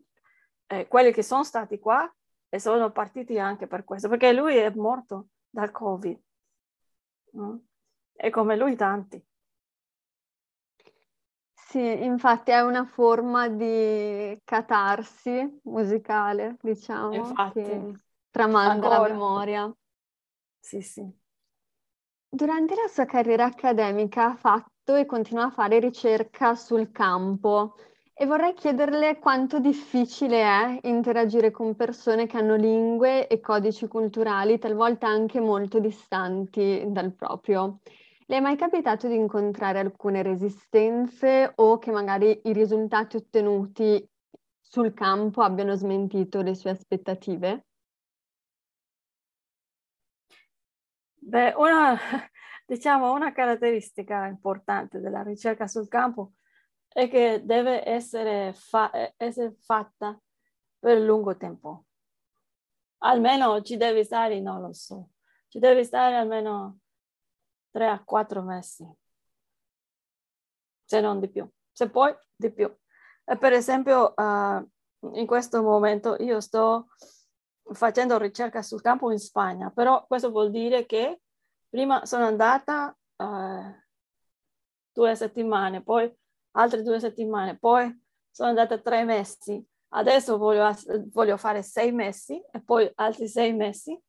eh, 0.65 0.87
quelli 0.87 1.11
che 1.13 1.21
sono 1.21 1.43
stati 1.43 1.77
qua 1.77 2.11
e 2.49 2.59
sono 2.59 2.91
partiti 2.91 3.37
anche 3.37 3.67
per 3.67 3.83
questo, 3.83 4.09
perché 4.09 4.33
lui 4.33 4.55
è 4.55 4.71
morto 4.73 5.27
dal 5.47 5.69
Covid. 5.69 6.19
Mm? 7.35 7.57
E 8.15 8.29
come 8.29 8.55
lui 8.55 8.75
tanti. 8.75 9.23
Sì, 11.53 12.03
infatti 12.03 12.51
è 12.51 12.61
una 12.61 12.85
forma 12.85 13.49
di 13.49 14.39
catarsi 14.45 15.59
musicale, 15.63 16.57
diciamo, 16.61 17.29
infatti, 17.29 17.61
che 17.61 17.93
tramanda 18.31 18.87
ancora. 18.87 18.97
la 18.99 19.13
memoria. 19.13 19.75
Sì, 20.59 20.81
sì. 20.81 21.05
Durante 22.29 22.73
la 22.75 22.87
sua 22.87 23.05
carriera 23.05 23.45
accademica 23.45 24.31
ha 24.31 24.35
fatto 24.35 24.95
e 24.95 25.05
continua 25.05 25.45
a 25.45 25.49
fare 25.49 25.79
ricerca 25.79 26.55
sul 26.55 26.91
campo 26.91 27.75
e 28.19 28.25
vorrei 28.25 28.55
chiederle 28.55 29.19
quanto 29.19 29.59
difficile 29.59 30.41
è 30.41 30.79
interagire 30.87 31.51
con 31.51 31.75
persone 31.75 32.25
che 32.25 32.37
hanno 32.37 32.55
lingue 32.55 33.27
e 33.27 33.39
codici 33.39 33.87
culturali 33.87 34.57
talvolta 34.57 35.07
anche 35.07 35.39
molto 35.39 35.79
distanti 35.79 36.83
dal 36.87 37.13
proprio. 37.13 37.81
Le 38.25 38.37
è 38.37 38.39
mai 38.39 38.55
capitato 38.55 39.07
di 39.07 39.13
incontrare 39.13 39.77
alcune 39.77 40.23
resistenze 40.23 41.51
o 41.57 41.77
che 41.77 41.91
magari 41.91 42.41
i 42.45 42.53
risultati 42.53 43.17
ottenuti 43.17 44.03
sul 44.59 44.95
campo 44.95 45.43
abbiano 45.43 45.75
smentito 45.75 46.41
le 46.41 46.55
sue 46.55 46.71
aspettative? 46.71 47.67
Beh, 51.19 51.53
una, 51.55 51.95
diciamo, 52.65 53.13
una 53.13 53.31
caratteristica 53.31 54.25
importante 54.25 54.99
della 54.99 55.21
ricerca 55.21 55.67
sul 55.67 55.87
campo 55.87 56.31
è 56.87 57.09
che 57.09 57.41
deve 57.43 57.87
essere, 57.87 58.53
fa- 58.53 58.91
essere 59.17 59.55
fatta 59.59 60.19
per 60.79 60.99
lungo 60.99 61.37
tempo. 61.37 61.85
Almeno 62.99 63.61
ci 63.61 63.77
devi 63.77 64.03
stare, 64.03 64.39
non 64.39 64.61
lo 64.61 64.73
so, 64.73 65.09
ci 65.47 65.59
devi 65.59 65.83
stare 65.83 66.15
almeno 66.15 66.79
tre 67.69 67.87
a 67.87 68.03
quattro 68.03 68.41
mesi, 68.41 68.89
se 70.83 70.99
non 70.99 71.19
di 71.19 71.29
più, 71.29 71.47
se 71.71 71.89
poi 71.89 72.15
di 72.35 72.51
più. 72.51 72.75
E 73.23 73.37
per 73.37 73.53
esempio, 73.53 74.13
uh, 74.15 74.69
in 75.13 75.27
questo 75.27 75.61
momento 75.61 76.15
io 76.19 76.39
sto 76.39 76.87
facendo 77.73 78.17
ricerca 78.17 78.61
sul 78.61 78.81
campo 78.81 79.11
in 79.11 79.19
Spagna, 79.19 79.69
però 79.69 80.05
questo 80.07 80.31
vuol 80.31 80.49
dire 80.49 80.85
che 80.85 81.21
prima 81.69 82.05
sono 82.05 82.25
andata 82.25 82.97
uh, 83.17 83.75
due 84.91 85.15
settimane, 85.15 85.83
poi 85.83 86.11
altre 86.57 86.83
due 86.83 86.99
settimane, 86.99 87.57
poi 87.57 87.95
sono 88.29 88.49
andata 88.49 88.77
tre 88.79 89.03
mesi, 89.03 89.63
adesso 89.89 90.37
voglio, 90.37 90.69
voglio 91.11 91.37
fare 91.37 91.63
sei 91.63 91.91
mesi 91.91 92.41
e 92.51 92.61
poi 92.61 92.91
altri 92.95 93.27
sei 93.27 93.53
mesi 93.53 93.99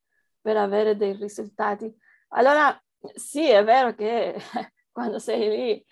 per 0.40 0.57
avere 0.57 0.97
dei 0.97 1.12
risultati. 1.12 1.95
Allora 2.28 2.78
sì, 3.14 3.49
è 3.49 3.62
vero 3.64 3.95
che 3.95 4.37
quando 4.90 5.19
sei 5.19 5.49
lì, 5.49 5.87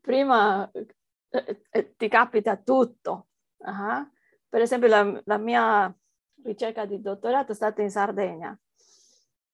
prima 0.00 0.68
eh, 0.72 1.64
eh, 1.70 1.94
ti 1.96 2.08
capita 2.08 2.56
tutto. 2.56 3.28
Uh-huh. 3.58 4.08
Per 4.48 4.60
esempio, 4.60 4.88
la, 4.88 5.20
la, 5.24 5.38
mia 5.38 5.94
ricerca 6.42 6.84
di 6.84 7.00
dottorato 7.00 7.52
è 7.52 7.54
stata 7.54 7.82
in 7.82 7.90
Sardegna. 7.90 8.58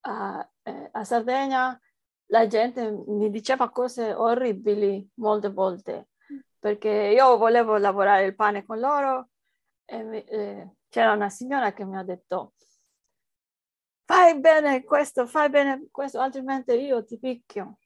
Uh, 0.03 0.45
eh, 0.63 0.89
a 0.93 1.05
Sardegna 1.05 1.81
la 2.27 2.47
gente 2.47 2.91
mi 3.07 3.31
diceva 3.31 3.71
cose 3.71 4.13
orribili 4.13 5.09
molte 5.15 5.51
volte 5.51 6.09
perché 6.63 6.89
io 6.89 7.37
volevo 7.39 7.77
lavorare 7.77 8.25
il 8.25 8.37
pane 8.37 8.65
con 8.65 8.79
loro 8.79 9.31
e 9.85 10.05
mi, 10.05 10.23
eh, 10.23 10.77
c'era 10.89 11.11
una 11.11 11.29
signora 11.29 11.73
che 11.73 11.85
mi 11.85 11.97
ha 11.97 12.05
detto 12.05 12.53
fai 14.05 14.39
bene 14.39 14.85
questo, 14.85 15.27
fai 15.27 15.51
bene 15.51 15.89
questo, 15.91 16.21
altrimenti 16.21 16.71
io 16.75 17.05
ti 17.05 17.19
picchio. 17.19 17.79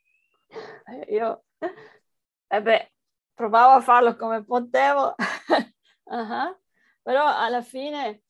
E 0.84 1.14
io, 1.14 1.44
e 1.58 1.70
eh 2.48 2.62
beh, 2.62 2.92
provavo 3.32 3.76
a 3.76 3.80
farlo 3.80 4.14
come 4.14 4.44
potevo, 4.44 5.14
uh-huh. 6.04 6.58
però 7.00 7.24
alla 7.34 7.62
fine 7.62 8.24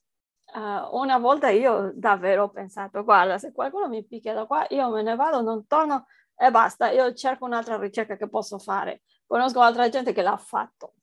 uh, 0.54 0.96
una 0.96 1.18
volta 1.18 1.48
io 1.50 1.90
davvero 1.92 2.44
ho 2.44 2.50
pensato, 2.50 3.02
guarda, 3.02 3.38
se 3.38 3.52
qualcuno 3.52 3.88
mi 3.88 4.06
picchia 4.06 4.32
da 4.32 4.46
qua, 4.46 4.64
io 4.68 4.90
me 4.90 5.02
ne 5.02 5.16
vado, 5.16 5.40
non 5.40 5.66
torno 5.66 6.06
e 6.36 6.50
basta, 6.52 6.90
io 6.90 7.12
cerco 7.14 7.46
un'altra 7.46 7.78
ricerca 7.78 8.16
che 8.16 8.28
posso 8.28 8.58
fare. 8.60 9.02
Conosco 9.26 9.60
altra 9.60 9.88
gente 9.88 10.12
che 10.12 10.22
l'ha 10.22 10.36
fatto. 10.36 10.94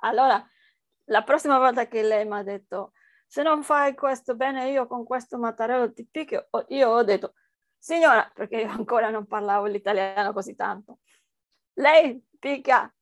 Allora, 0.00 0.44
la 1.06 1.22
prossima 1.22 1.58
volta 1.58 1.86
che 1.88 2.02
lei 2.02 2.24
mi 2.24 2.38
ha 2.38 2.42
detto, 2.42 2.92
se 3.26 3.42
non 3.42 3.62
fai 3.62 3.94
questo 3.94 4.36
bene 4.36 4.70
io 4.70 4.86
con 4.86 5.04
questo 5.04 5.38
mattarello 5.38 5.92
ti 5.92 6.06
picchio. 6.06 6.48
Io 6.68 6.88
ho 6.88 7.02
detto, 7.02 7.34
signora, 7.76 8.30
perché 8.32 8.60
io 8.60 8.70
ancora 8.70 9.10
non 9.10 9.26
parlavo 9.26 9.66
l'italiano 9.66 10.32
così 10.32 10.54
tanto, 10.54 11.00
lei 11.74 12.24
picchia, 12.38 12.92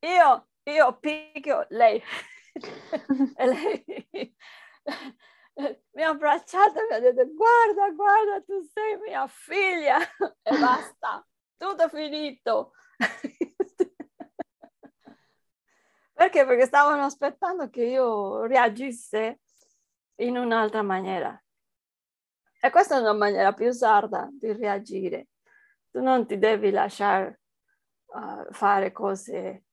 io, 0.00 0.48
io 0.64 0.98
picchio 0.98 1.66
lei. 1.70 2.02
e 3.36 3.46
lei 3.46 4.36
mi 5.92 6.02
ha 6.02 6.08
abbracciato 6.08 6.78
e 6.78 6.86
mi 6.88 6.94
ha 6.94 7.00
detto, 7.00 7.26
guarda, 7.34 7.90
guarda, 7.90 8.42
tu 8.42 8.62
sei 8.72 8.98
mia 8.98 9.26
figlia. 9.26 9.98
e 10.42 10.58
basta, 10.58 11.26
tutto 11.56 11.88
finito. 11.88 12.72
Perché? 16.20 16.44
Perché 16.44 16.66
stavano 16.66 17.04
aspettando 17.04 17.70
che 17.70 17.82
io 17.82 18.44
reagisse 18.44 19.40
in 20.16 20.36
un'altra 20.36 20.82
maniera. 20.82 21.42
E 22.60 22.68
questa 22.68 22.96
è 22.96 23.00
una 23.00 23.14
maniera 23.14 23.54
più 23.54 23.72
sarda 23.72 24.28
di 24.30 24.52
reagire. 24.52 25.28
Tu 25.90 26.02
non 26.02 26.26
ti 26.26 26.36
devi 26.36 26.72
lasciare 26.72 27.40
uh, 28.08 28.52
fare 28.52 28.92
cose, 28.92 29.64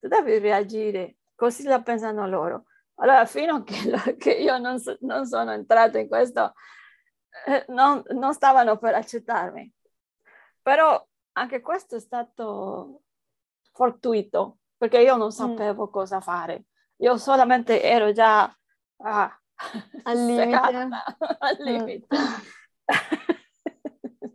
tu 0.00 0.08
devi 0.08 0.38
reagire, 0.38 1.18
così 1.36 1.62
la 1.62 1.80
pensano 1.80 2.26
loro. 2.26 2.64
Allora, 2.96 3.24
fino 3.24 3.54
a 3.54 3.62
che, 3.62 4.16
che 4.18 4.32
io 4.32 4.58
non, 4.58 4.80
so, 4.80 4.96
non, 5.02 5.24
sono 5.24 5.52
entrata 5.52 6.00
in 6.00 6.08
questo, 6.08 6.54
eh, 7.46 7.64
non, 7.68 8.02
non 8.08 8.34
stavano 8.34 8.76
per 8.76 8.96
accettarmi. 8.96 9.72
Però 10.62 11.06
anche 11.34 11.60
questo 11.60 11.94
è 11.94 12.00
stato 12.00 13.02
fortuito, 13.70 14.58
perché 14.76 15.00
io 15.00 15.16
non 15.16 15.28
mm. 15.28 15.30
sapevo 15.30 15.86
mm. 15.86 15.90
cosa 15.90 16.20
fare. 16.20 16.66
Io 16.96 17.16
solamente 17.18 17.82
ero 17.82 18.12
già 18.12 18.44
ah, 18.98 19.40
al 20.04 20.24
limite. 20.24 20.56
al 21.38 21.56
limite. 21.58 22.06
Mm. 22.14 22.56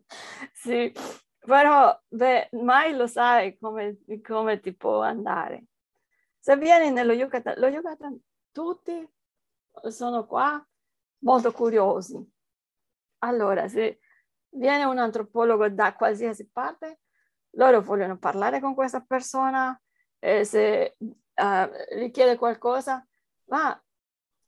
sì, 0.53 0.93
però 1.39 1.99
beh, 2.07 2.49
mai 2.61 2.95
lo 2.95 3.07
sai 3.07 3.57
come, 3.57 3.99
come 4.23 4.59
ti 4.59 4.75
può 4.75 5.01
andare. 5.01 5.65
Se 6.39 6.55
vieni 6.57 6.91
nello 6.91 7.13
Yucatan, 7.13 7.55
lo 7.57 7.67
Yucatan 7.67 8.19
tutti 8.51 9.07
sono 9.89 10.25
qua 10.25 10.63
molto 11.19 11.51
curiosi. 11.51 12.19
Allora, 13.19 13.67
se 13.67 13.99
viene 14.49 14.83
un 14.83 14.97
antropologo 14.97 15.69
da 15.69 15.95
qualsiasi 15.95 16.49
parte, 16.49 17.01
loro 17.51 17.81
vogliono 17.81 18.17
parlare 18.17 18.59
con 18.59 18.73
questa 18.73 19.01
persona, 19.01 19.79
e 20.23 20.45
se 20.45 20.97
uh, 20.99 21.95
gli 21.97 22.11
chiede 22.11 22.37
qualcosa, 22.37 23.05
ma 23.45 23.81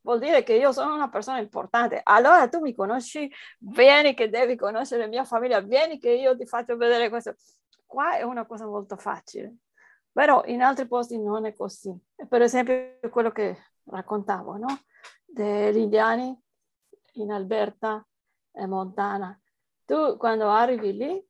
vuol 0.02 0.20
dire 0.20 0.44
che 0.44 0.54
io 0.54 0.72
sono 0.72 0.94
una 0.94 1.10
persona 1.10 1.40
importante. 1.40 2.00
Allora 2.04 2.48
tu 2.48 2.60
mi 2.60 2.76
conosci, 2.76 3.32
vieni 3.58 4.14
che 4.14 4.30
devi 4.30 4.56
conoscere 4.56 5.02
la 5.02 5.08
mia 5.08 5.24
famiglia, 5.24 5.62
vieni 5.62 5.98
che 5.98 6.12
io 6.12 6.38
ti 6.38 6.46
faccio 6.46 6.78
vedere 6.78 7.10
questo. 7.10 7.36
Qua 7.86 8.18
è 8.18 8.22
una 8.22 8.46
cosa 8.46 8.68
molto 8.68 8.96
facile, 8.98 9.56
però 10.12 10.44
in 10.46 10.62
altri 10.62 10.88
posti 10.88 11.20
non 11.20 11.46
è 11.46 11.54
così. 11.54 11.92
Per 12.30 12.42
esempio 12.42 13.00
quello 13.10 13.32
che 13.32 13.58
raccontavo, 13.86 14.58
no? 14.58 14.68
Degli 15.26 15.78
indiani 15.78 16.40
in 17.14 17.32
Alberta 17.32 18.06
e 18.52 18.68
Montana. 18.68 19.38
Tu 19.86 20.18
quando 20.18 20.50
arrivi 20.50 20.94
lì, 20.94 21.28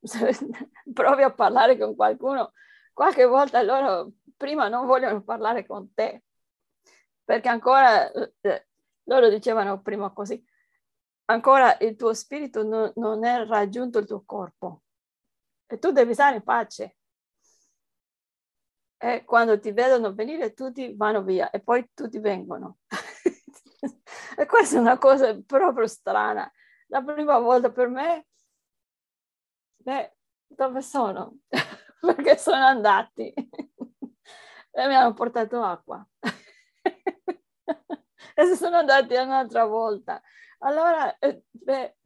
provi 0.92 1.22
a 1.22 1.32
parlare 1.32 1.76
con 1.76 1.94
qualcuno, 1.94 2.52
qualche 2.96 3.26
volta 3.26 3.60
loro 3.60 4.12
prima 4.38 4.68
non 4.68 4.86
vogliono 4.86 5.22
parlare 5.22 5.66
con 5.66 5.92
te, 5.92 6.22
perché 7.24 7.48
ancora, 7.48 8.10
eh, 8.10 8.66
loro 9.04 9.28
dicevano 9.28 9.82
prima 9.82 10.10
così, 10.12 10.42
ancora 11.26 11.76
il 11.80 11.94
tuo 11.96 12.14
spirito 12.14 12.62
non, 12.62 12.90
non 12.96 13.24
è 13.24 13.44
raggiunto 13.44 13.98
il 13.98 14.06
tuo 14.06 14.22
corpo 14.24 14.82
e 15.66 15.78
tu 15.78 15.90
devi 15.90 16.14
stare 16.14 16.36
in 16.36 16.42
pace. 16.42 16.96
E 18.98 19.24
quando 19.24 19.58
ti 19.58 19.72
vedono 19.72 20.14
venire 20.14 20.54
tutti 20.54 20.94
vanno 20.96 21.22
via 21.22 21.50
e 21.50 21.60
poi 21.60 21.90
tutti 21.92 22.18
vengono. 22.18 22.78
e 24.38 24.46
questa 24.46 24.76
è 24.78 24.80
una 24.80 24.96
cosa 24.98 25.38
proprio 25.44 25.86
strana. 25.86 26.50
La 26.86 27.02
prima 27.02 27.38
volta 27.38 27.70
per 27.70 27.88
me, 27.88 28.26
beh, 29.84 30.12
dove 30.48 30.82
sono? 30.82 31.38
Perché 32.00 32.36
sono 32.36 32.64
andati 32.64 33.32
e 33.32 34.86
mi 34.86 34.94
hanno 34.94 35.14
portato 35.14 35.62
acqua 35.62 36.06
e 38.34 38.46
si 38.46 38.56
sono 38.56 38.76
andati 38.76 39.14
un'altra 39.14 39.64
volta. 39.64 40.20
Allora, 40.58 41.16
eh, 41.18 41.42
beh, 41.50 41.96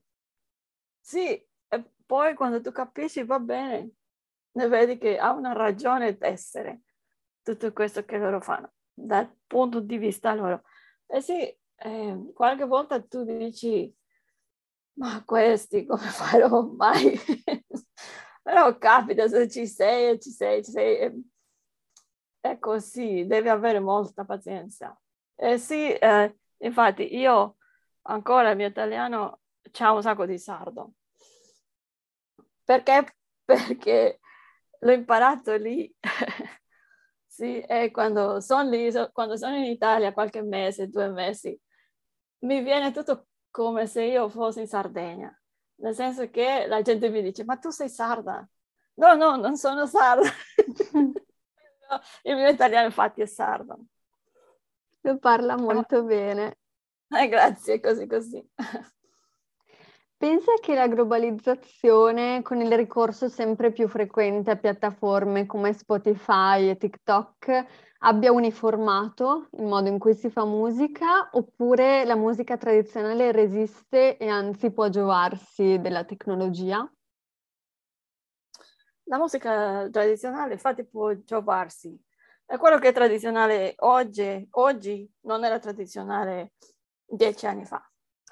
sì, 1.00 1.28
e 1.68 1.84
poi 2.06 2.34
quando 2.34 2.60
tu 2.60 2.70
capisci 2.72 3.24
va 3.24 3.38
bene, 3.40 3.90
ne 4.52 4.68
vedi 4.68 4.98
che 4.98 5.18
ha 5.18 5.32
una 5.32 5.52
ragione 5.52 6.16
d'essere 6.16 6.82
tutto 7.42 7.72
questo 7.72 8.04
che 8.04 8.18
loro 8.18 8.40
fanno 8.40 8.72
dal 8.92 9.32
punto 9.46 9.80
di 9.80 9.96
vista 9.98 10.34
loro. 10.34 10.62
E 11.06 11.20
sì, 11.20 11.56
eh, 11.76 12.30
qualche 12.34 12.64
volta 12.64 13.02
tu 13.02 13.24
dici, 13.24 13.92
ma 14.94 15.22
questi 15.24 15.84
come 15.86 16.06
farò 16.10 16.62
mai? 16.62 17.18
Però 18.50 18.76
capita 18.78 19.28
se 19.28 19.48
ci 19.48 19.66
sei, 19.66 20.18
ci 20.20 20.30
sei, 20.30 20.64
ci 20.64 20.70
sei. 20.72 21.22
È 22.40 22.58
così, 22.58 23.26
devi 23.26 23.48
avere 23.48 23.80
molta 23.80 24.24
pazienza. 24.24 24.98
Eh 25.34 25.58
sì, 25.58 25.92
eh, 25.92 26.36
infatti 26.58 27.14
io 27.16 27.56
ancora 28.02 28.50
il 28.50 28.56
mio 28.56 28.66
italiano 28.66 29.40
c'ha 29.70 29.92
un 29.92 30.02
sacco 30.02 30.24
di 30.26 30.38
sardo. 30.38 30.94
Perché? 32.64 33.14
Perché 33.44 34.20
l'ho 34.80 34.92
imparato 34.92 35.56
lì. 35.56 35.92
sì, 37.26 37.60
e 37.60 37.90
quando 37.90 38.40
sono 38.40 38.68
lì, 38.70 38.90
quando 39.12 39.36
sono 39.36 39.56
in 39.56 39.64
Italia 39.64 40.12
qualche 40.12 40.42
mese, 40.42 40.88
due 40.88 41.08
mesi, 41.10 41.58
mi 42.40 42.62
viene 42.62 42.92
tutto 42.92 43.28
come 43.50 43.86
se 43.86 44.04
io 44.04 44.28
fossi 44.28 44.60
in 44.60 44.68
Sardegna. 44.68 45.34
Nel 45.80 45.94
senso 45.94 46.28
che 46.30 46.66
la 46.66 46.82
gente 46.82 47.08
mi 47.08 47.22
dice, 47.22 47.44
ma 47.44 47.56
tu 47.56 47.70
sei 47.70 47.88
sarda? 47.88 48.46
No, 48.94 49.14
no, 49.14 49.36
non 49.36 49.56
sono 49.56 49.86
sarda. 49.86 50.28
il 52.22 52.34
mio 52.34 52.48
italiano 52.48 52.86
infatti 52.86 53.22
è 53.22 53.26
sardo. 53.26 53.78
Lo 55.02 55.18
parla 55.18 55.56
molto 55.56 56.04
bene. 56.04 56.58
Eh, 57.08 57.28
grazie, 57.28 57.80
così 57.80 58.06
così. 58.06 58.46
Pensa 60.20 60.52
che 60.60 60.74
la 60.74 60.86
globalizzazione, 60.86 62.42
con 62.42 62.60
il 62.60 62.70
ricorso 62.76 63.26
sempre 63.30 63.72
più 63.72 63.88
frequente 63.88 64.50
a 64.50 64.56
piattaforme 64.56 65.46
come 65.46 65.72
Spotify 65.72 66.68
e 66.68 66.76
TikTok, 66.76 67.64
abbia 68.00 68.30
uniformato 68.30 69.48
il 69.52 69.64
modo 69.64 69.88
in 69.88 69.98
cui 69.98 70.12
si 70.12 70.28
fa 70.28 70.44
musica 70.44 71.30
oppure 71.32 72.04
la 72.04 72.16
musica 72.16 72.58
tradizionale 72.58 73.32
resiste 73.32 74.18
e 74.18 74.28
anzi 74.28 74.70
può 74.72 74.90
giovarsi 74.90 75.80
della 75.80 76.04
tecnologia? 76.04 76.86
La 79.04 79.16
musica 79.16 79.88
tradizionale 79.90 80.52
infatti 80.52 80.86
può 80.86 81.14
giovarsi, 81.14 81.98
è 82.44 82.58
quello 82.58 82.76
che 82.76 82.88
è 82.88 82.92
tradizionale 82.92 83.72
oggi, 83.78 84.46
oggi 84.50 85.10
non 85.20 85.44
era 85.44 85.58
tradizionale 85.58 86.52
dieci 87.06 87.46
anni 87.46 87.64
fa. 87.64 87.82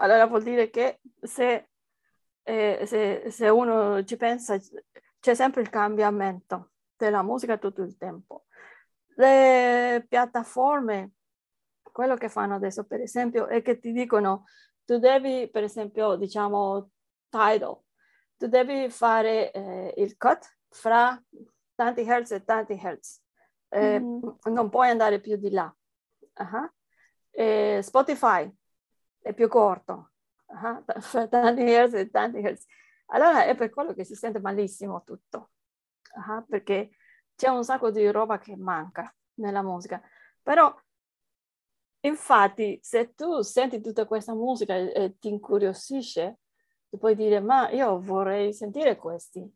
Allora 0.01 0.27
vuol 0.27 0.42
dire 0.42 0.68
che 0.70 1.01
se, 1.20 1.70
eh, 2.49 2.87
se, 2.87 3.31
se 3.31 3.49
uno 3.51 4.03
ci 4.05 4.17
pensa, 4.17 4.59
c'è 5.21 5.35
sempre 5.35 5.61
il 5.61 5.69
cambiamento 5.69 6.71
della 6.97 7.23
musica 7.23 7.59
tutto 7.59 7.83
il 7.83 7.97
tempo. 7.99 8.47
Le 9.17 10.07
piattaforme, 10.09 11.13
quello 11.83 12.17
che 12.17 12.31
fanno 12.31 12.55
adesso, 12.55 12.85
per 12.87 13.03
esempio, 13.03 13.47
è 13.49 13.61
che 13.61 13.79
ti 13.79 13.93
dicono, 13.93 14.45
tu 14.85 14.99
devi, 14.99 15.51
per 15.51 15.65
esempio, 15.65 16.17
diciamo, 16.17 16.91
Tidal, 17.29 17.79
tu 18.39 18.47
devi 18.47 18.89
fare 18.89 19.51
eh, 19.53 19.95
il 19.99 20.17
cut 20.17 20.49
fra 20.71 21.23
tanti 21.75 22.01
hertz 22.03 22.31
e 22.31 22.45
tanti 22.45 22.81
hertz 22.83 23.21
eh, 23.69 24.01
mm. 24.01 24.21
non 24.45 24.71
puoi 24.71 24.89
andare 24.89 25.21
più 25.21 25.37
di 25.37 25.51
là. 25.51 25.71
Uh-huh. 26.39 27.83
Spotify 27.83 28.51
è 29.21 29.35
più 29.35 29.49
corto, 29.49 30.13
uh-huh. 30.49 30.85
tanti 31.29 31.63
hertz 31.63 31.95
e 31.95 32.11
tanti 32.11 32.39
hertz. 32.39 32.67
Allora 33.07 33.45
è 33.45 33.55
per 33.55 33.71
quello 33.71 33.95
che 33.95 34.05
si 34.05 34.15
sente 34.15 34.41
malissimo 34.41 35.03
tutto, 35.05 35.51
uh-huh. 36.15 36.45
perché 36.47 36.91
c'è 37.35 37.49
un 37.49 37.65
sacco 37.65 37.91
di 37.91 38.11
roba 38.11 38.39
che 38.39 38.57
manca 38.57 39.15
nella 39.35 39.63
musica. 39.63 40.03
Però, 40.43 40.75
infatti, 42.01 42.79
se 42.83 43.15
tu 43.15 43.43
senti 43.43 43.81
tutta 43.81 44.07
questa 44.07 44.35
musica 44.35 44.75
e, 44.75 44.93
e 44.95 45.19
ti 45.19 45.29
incuriosisce, 45.29 46.39
ti 46.89 46.99
puoi 46.99 47.15
dire, 47.15 47.41
ma 47.41 47.71
io 47.71 48.01
vorrei 48.01 48.53
sentire 48.53 48.97
questi. 48.97 49.47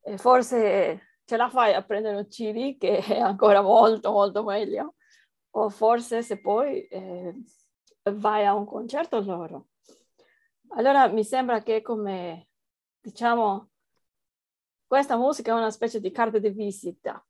E 0.00 0.18
forse 0.18 1.18
ce 1.24 1.36
la 1.36 1.48
fai 1.48 1.74
a 1.74 1.82
prendere 1.82 2.16
un 2.16 2.26
CD 2.28 2.76
che 2.78 2.98
è 3.04 3.18
ancora 3.20 3.62
molto 3.62 4.10
molto 4.12 4.42
meglio 4.44 4.94
o 5.54 5.68
forse 5.68 6.22
se 6.22 6.40
poi 6.40 6.86
eh, 6.88 7.34
vai 8.12 8.46
a 8.46 8.54
un 8.54 8.66
concerto 8.66 9.20
loro. 9.20 9.68
Allora 10.74 11.06
mi 11.08 11.24
sembra 11.24 11.62
che 11.62 11.82
come 11.82 12.48
diciamo 13.00 13.70
questa 14.86 15.16
musica 15.16 15.52
è 15.52 15.54
una 15.54 15.70
specie 15.70 16.00
di 16.00 16.10
carta 16.10 16.38
di 16.38 16.50
visita. 16.50 17.24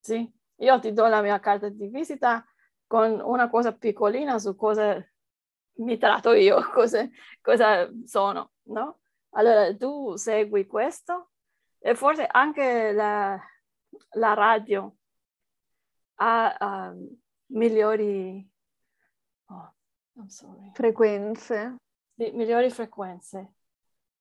Sì, 0.00 0.30
io 0.56 0.78
ti 0.80 0.92
do 0.92 1.06
la 1.06 1.20
mia 1.20 1.38
carta 1.40 1.68
di 1.68 1.88
visita 1.88 2.44
con 2.86 3.20
una 3.20 3.50
cosa 3.50 3.74
piccolina 3.74 4.38
su 4.38 4.54
cosa 4.54 5.02
mi 5.78 5.98
tratto 5.98 6.32
io, 6.32 6.60
cosa, 6.72 7.08
cosa 7.40 7.88
sono, 8.04 8.52
no? 8.64 9.00
Allora 9.30 9.74
tu 9.76 10.16
segui 10.16 10.66
questo 10.66 11.32
e 11.78 11.94
forse 11.94 12.26
anche 12.26 12.92
la, 12.92 13.38
la 14.12 14.34
radio 14.34 14.96
ha 16.16 16.92
uh, 16.92 17.18
migliori 17.48 18.48
oh, 19.46 19.75
frequenze. 20.72 21.76
Sì, 22.16 22.30
migliori 22.32 22.70
frequenze. 22.70 23.54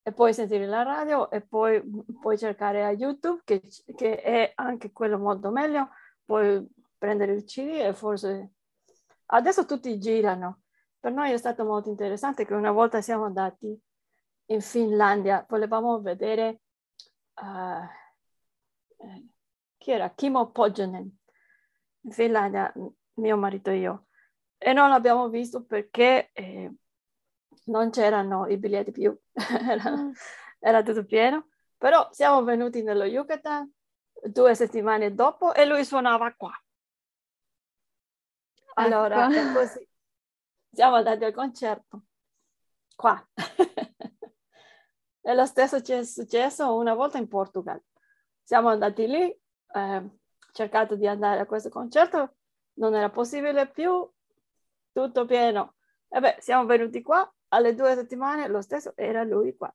E 0.02 0.12
puoi 0.12 0.34
sentire 0.34 0.66
la 0.68 0.84
radio 0.84 1.30
e 1.32 1.42
poi 1.42 1.82
puoi 2.20 2.38
cercare 2.38 2.86
a 2.86 2.92
YouTube, 2.92 3.42
che, 3.44 3.62
che 3.96 4.22
è 4.22 4.52
anche 4.56 4.92
quello 4.92 5.18
molto 5.18 5.50
meglio. 5.50 5.90
Puoi 6.24 6.68
prendere 6.98 7.34
il 7.34 7.44
CD 7.44 7.70
e 7.70 7.94
forse... 7.94 8.52
Adesso 9.28 9.66
tutti 9.66 9.98
girano. 10.00 10.62
Per 11.00 11.12
noi 11.12 11.32
è 11.32 11.38
stato 11.38 11.66
molto 11.66 11.90
interessante 11.90 12.46
che 12.46 12.54
una 12.54 12.72
volta 12.72 13.02
siamo 13.02 13.26
andati 13.26 13.80
in 14.48 14.62
Finlandia, 14.62 15.44
volevamo 15.50 16.00
vedere 16.02 16.62
uh, 17.42 17.88
chi 19.78 19.92
era? 19.92 20.10
Kimo 20.12 20.52
Pojonen, 20.52 21.18
in 22.02 22.12
Finlandia, 22.12 22.74
mio 23.14 23.38
marito 23.38 23.70
e 23.70 23.78
io. 23.78 24.08
E 24.66 24.74
non 24.74 24.90
l'abbiamo 24.90 25.30
visto 25.30 25.64
perché 25.64 26.32
eh, 26.34 26.74
non 27.66 27.92
c'erano 27.92 28.48
i 28.48 28.58
biglietti 28.58 28.90
più, 28.90 29.16
era, 29.70 29.96
mm. 29.96 30.12
era 30.58 30.82
tutto 30.82 31.06
pieno. 31.06 31.50
Però 31.78 32.10
siamo 32.12 32.44
venuti 32.44 32.82
nello 32.82 33.04
Yucatan 33.04 33.72
due 34.24 34.56
settimane 34.56 35.14
dopo 35.14 35.54
e 35.54 35.66
lui 35.66 35.86
suonava 35.86 36.34
qua. 36.34 36.52
Allora, 38.74 39.28
ecco. 39.32 39.60
così. 39.60 39.88
Siamo 40.72 40.96
andati 40.96 41.26
al 41.26 41.34
concerto 41.34 42.06
qua. 42.96 43.24
e 45.22 45.36
lo 45.36 45.46
stesso 45.46 45.84
ci 45.84 45.92
è 45.92 46.04
successo 46.04 46.76
una 46.76 46.96
volta 46.96 47.20
in 47.20 47.28
Portogallo. 47.28 47.84
Siamo 48.42 48.70
andati 48.70 49.06
lì, 49.06 49.40
eh, 49.74 50.10
cercato 50.54 50.96
di 50.96 51.06
andare 51.06 51.42
a 51.42 51.46
questo 51.46 51.70
concerto, 51.70 52.38
non 52.78 52.96
era 52.96 53.12
possibile 53.12 53.70
più, 53.70 54.12
tutto 54.96 55.26
pieno. 55.26 55.76
E 56.08 56.22
beh, 56.22 56.38
siamo 56.40 56.66
venuti 56.66 57.02
qua, 57.02 57.30
alle 57.50 57.76
due 57.76 57.96
settimane 57.96 58.48
lo 58.48 58.62
stesso 58.62 58.94
era 58.96 59.24
lui 59.24 59.54
qua. 59.58 59.74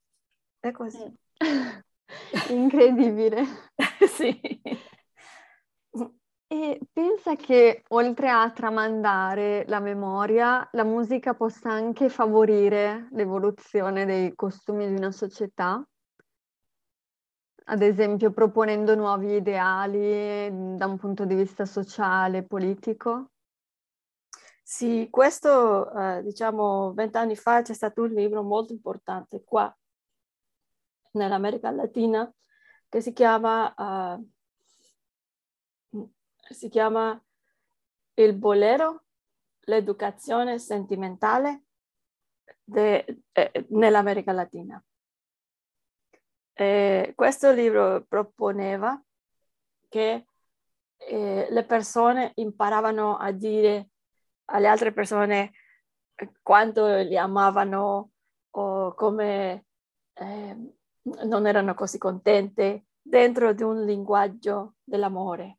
È 0.59 0.71
così. 0.71 1.05
Mm. 1.45 1.79
Incredibile. 2.49 3.45
sì. 4.09 4.41
E 6.53 6.81
pensa 6.91 7.37
che 7.37 7.85
oltre 7.89 8.31
a 8.31 8.51
tramandare 8.51 9.65
la 9.69 9.79
memoria, 9.79 10.67
la 10.73 10.85
musica 10.85 11.35
possa 11.35 11.71
anche 11.71 12.09
favorire 12.09 13.09
l'evoluzione 13.13 14.07
dei 14.07 14.35
costumi 14.35 14.89
di 14.89 14.95
una 14.95 15.13
società? 15.13 15.85
Ad 17.67 17.83
esempio 17.83 18.33
proponendo 18.33 18.97
nuovi 18.97 19.35
ideali 19.37 20.51
mm, 20.51 20.77
da 20.77 20.87
un 20.87 20.97
punto 20.99 21.25
di 21.25 21.35
vista 21.35 21.67
sociale, 21.67 22.43
politico? 22.43 23.30
Sì, 24.73 25.09
questo 25.11 25.93
eh, 25.93 26.23
diciamo 26.23 26.93
vent'anni 26.93 27.35
fa 27.35 27.61
c'è 27.61 27.75
stato 27.75 28.03
un 28.03 28.11
libro 28.13 28.45
molto 28.45 28.73
importante 28.73 29.43
qua 29.43 29.77
nell'America 31.15 31.73
Latina 31.73 32.33
che 32.89 33.01
si 33.01 33.13
chiama, 33.13 34.17
uh, 35.91 36.09
si 36.51 36.69
chiama 36.69 37.21
Il 38.15 38.35
bolero, 38.35 39.07
l'educazione 39.63 40.61
sentimentale 40.61 41.65
de, 42.63 43.23
eh, 43.33 43.67
nell'America 43.71 44.31
Latina. 44.31 44.81
E 46.53 47.13
questo 47.17 47.51
libro 47.51 48.05
proponeva 48.09 49.03
che 49.89 50.27
eh, 50.97 51.47
le 51.51 51.65
persone 51.65 52.31
imparavano 52.37 53.17
a 53.17 53.33
dire 53.33 53.90
alle 54.51 54.69
altre 54.69 54.93
persone 54.93 55.53
quanto 56.43 56.97
li 56.97 57.17
amavano 57.17 58.11
o 58.51 58.95
come 58.95 59.67
eh, 60.15 60.57
non 61.03 61.47
erano 61.47 61.75
così 61.75 61.99
contente 61.99 62.87
dentro 63.01 63.53
di 63.53 63.63
un 63.63 63.85
linguaggio 63.85 64.75
dell'amore. 64.83 65.59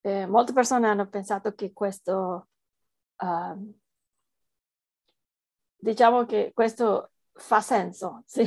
Eh, 0.00 0.26
molte 0.26 0.52
persone 0.52 0.86
hanno 0.86 1.08
pensato 1.08 1.54
che 1.54 1.72
questo, 1.72 2.48
uh, 3.16 3.74
diciamo 5.76 6.24
che 6.26 6.52
questo 6.54 7.12
fa 7.32 7.60
senso. 7.60 8.22
Sì. 8.26 8.46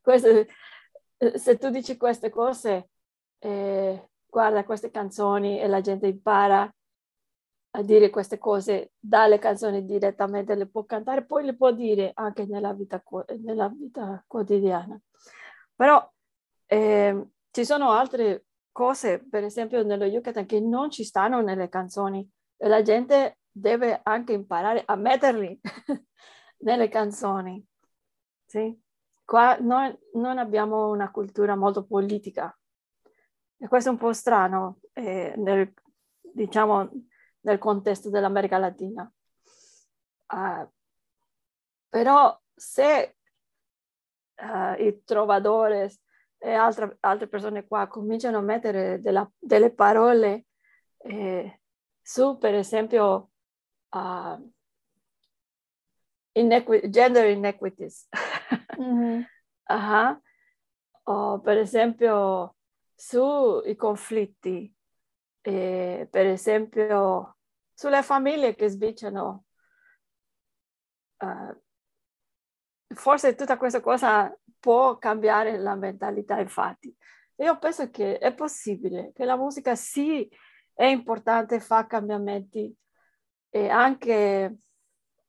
questo, 0.00 0.46
se 1.34 1.58
tu 1.58 1.70
dici 1.70 1.96
queste 1.96 2.30
cose, 2.30 2.90
eh, 3.38 4.10
guarda 4.26 4.64
queste 4.64 4.90
canzoni 4.90 5.60
e 5.60 5.66
la 5.66 5.80
gente 5.80 6.06
impara 6.06 6.72
a 7.78 7.82
dire 7.82 8.10
queste 8.10 8.38
cose 8.38 8.92
dalle 8.98 9.38
canzoni 9.38 9.84
direttamente, 9.84 10.56
le 10.56 10.66
può 10.66 10.84
cantare, 10.84 11.24
poi 11.24 11.44
le 11.44 11.54
può 11.54 11.70
dire 11.70 12.10
anche 12.14 12.44
nella 12.44 12.72
vita, 12.72 13.00
nella 13.40 13.68
vita 13.68 14.22
quotidiana. 14.26 15.00
Però 15.76 16.12
eh, 16.66 17.28
ci 17.52 17.64
sono 17.64 17.90
altre 17.90 18.46
cose, 18.72 19.24
per 19.24 19.44
esempio 19.44 19.84
nello 19.84 20.04
Yucatan, 20.04 20.44
che 20.44 20.58
non 20.58 20.90
ci 20.90 21.04
stanno 21.04 21.40
nelle 21.40 21.68
canzoni 21.68 22.28
e 22.56 22.66
la 22.66 22.82
gente 22.82 23.38
deve 23.48 24.00
anche 24.02 24.32
imparare 24.32 24.82
a 24.84 24.96
metterli 24.96 25.60
nelle 26.58 26.88
canzoni. 26.88 27.64
Sì? 28.44 28.76
Qua 29.24 29.56
noi 29.60 29.96
non 30.14 30.38
abbiamo 30.38 30.88
una 30.88 31.12
cultura 31.12 31.54
molto 31.54 31.84
politica 31.86 32.52
e 33.56 33.68
questo 33.68 33.90
è 33.90 33.92
un 33.92 33.98
po' 33.98 34.12
strano, 34.12 34.80
eh, 34.94 35.34
nel, 35.36 35.72
diciamo, 36.20 36.90
nel 37.48 37.58
contesto 37.58 38.10
dell'America 38.10 38.58
Latina. 38.58 39.10
Uh, 40.30 40.68
però 41.88 42.38
se 42.54 43.16
uh, 44.36 44.82
i 44.82 45.02
trovadori 45.04 45.88
e 46.40 46.52
altre, 46.52 46.98
altre, 47.00 47.26
persone 47.26 47.66
qua 47.66 47.88
cominciano 47.88 48.38
a 48.38 48.42
mettere 48.42 49.00
della, 49.00 49.28
delle 49.38 49.72
parole 49.72 50.46
eh, 50.98 51.60
su, 52.00 52.36
per 52.38 52.54
esempio, 52.54 53.30
uh, 53.90 54.52
inequi- 56.32 56.88
gender 56.90 57.30
inequities, 57.30 58.08
mm-hmm. 58.78 59.22
uh-huh. 59.66 60.20
o 61.10 61.40
per 61.40 61.56
esempio 61.56 62.56
sui 62.94 63.74
conflitti, 63.74 64.72
eh, 65.40 66.06
per 66.10 66.26
esempio 66.26 67.37
sulle 67.78 68.02
famiglie 68.02 68.56
che 68.56 68.68
sbicciano. 68.68 69.44
Uh, 71.18 71.56
forse 72.88 73.36
tutta 73.36 73.56
questa 73.56 73.80
cosa 73.80 74.36
può 74.58 74.98
cambiare 74.98 75.56
la 75.58 75.76
mentalità, 75.76 76.40
infatti. 76.40 76.92
Io 77.36 77.56
penso 77.58 77.88
che 77.90 78.18
è 78.18 78.34
possibile, 78.34 79.12
che 79.14 79.24
la 79.24 79.36
musica 79.36 79.76
sì 79.76 80.28
è 80.74 80.86
importante, 80.86 81.60
fa 81.60 81.86
cambiamenti 81.86 82.74
e 83.48 83.68
anche 83.68 84.56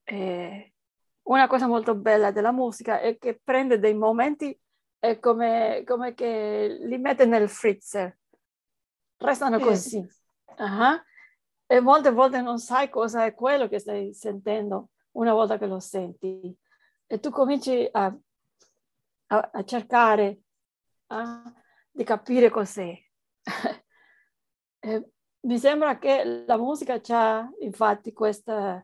eh, 0.06 0.74
una 1.22 1.48
cosa 1.48 1.68
molto 1.68 1.94
bella 1.94 2.32
della 2.32 2.52
musica 2.52 3.00
è 3.00 3.20
che 3.20 3.40
prende 3.44 3.78
dei 3.78 3.94
momenti 3.94 4.60
e 4.98 5.20
come, 5.20 5.84
come 5.86 6.16
che 6.16 6.80
li 6.82 6.98
mette 6.98 7.28
nel 7.28 7.48
freezer, 7.48 8.18
restano 9.18 9.60
così. 9.60 10.04
Uh-huh 10.58 11.00
e 11.72 11.80
molte 11.82 12.10
volte 12.10 12.42
non 12.42 12.58
sai 12.58 12.90
cosa 12.90 13.26
è 13.26 13.36
quello 13.36 13.68
che 13.68 13.78
stai 13.78 14.12
sentendo 14.12 14.90
una 15.12 15.34
volta 15.34 15.60
che 15.60 15.68
lo 15.68 15.80
senti 15.80 16.58
e 17.06 17.20
tu 17.20 17.30
cominci 17.30 17.88
a, 17.92 18.06
a, 19.28 19.50
a 19.54 19.64
cercare 19.64 20.40
a, 21.08 21.44
di 21.92 22.04
capire 22.04 22.50
cos'è. 22.50 22.98
mi 25.42 25.60
sembra 25.60 26.00
che 26.00 26.44
la 26.48 26.58
musica 26.58 27.00
ha 27.10 27.48
infatti 27.60 28.14
questa, 28.14 28.84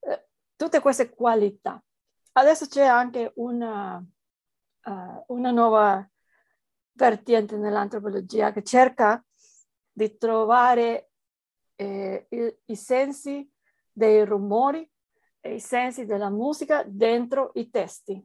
eh, 0.00 0.28
tutte 0.56 0.80
queste 0.80 1.10
qualità. 1.10 1.84
Adesso 2.32 2.66
c'è 2.66 2.86
anche 2.86 3.32
una, 3.36 4.02
uh, 4.84 5.24
una 5.26 5.50
nuova 5.50 6.10
vertiente 6.92 7.58
nell'antropologia 7.58 8.52
che 8.52 8.62
cerca 8.62 9.22
di 9.90 10.16
trovare 10.16 11.11
eh, 11.76 12.26
i, 12.28 12.56
i 12.66 12.76
sensi 12.76 13.50
dei 13.90 14.24
rumori 14.24 14.88
e 15.40 15.54
i 15.54 15.60
sensi 15.60 16.04
della 16.04 16.30
musica 16.30 16.84
dentro 16.86 17.50
i 17.54 17.68
testi. 17.70 18.24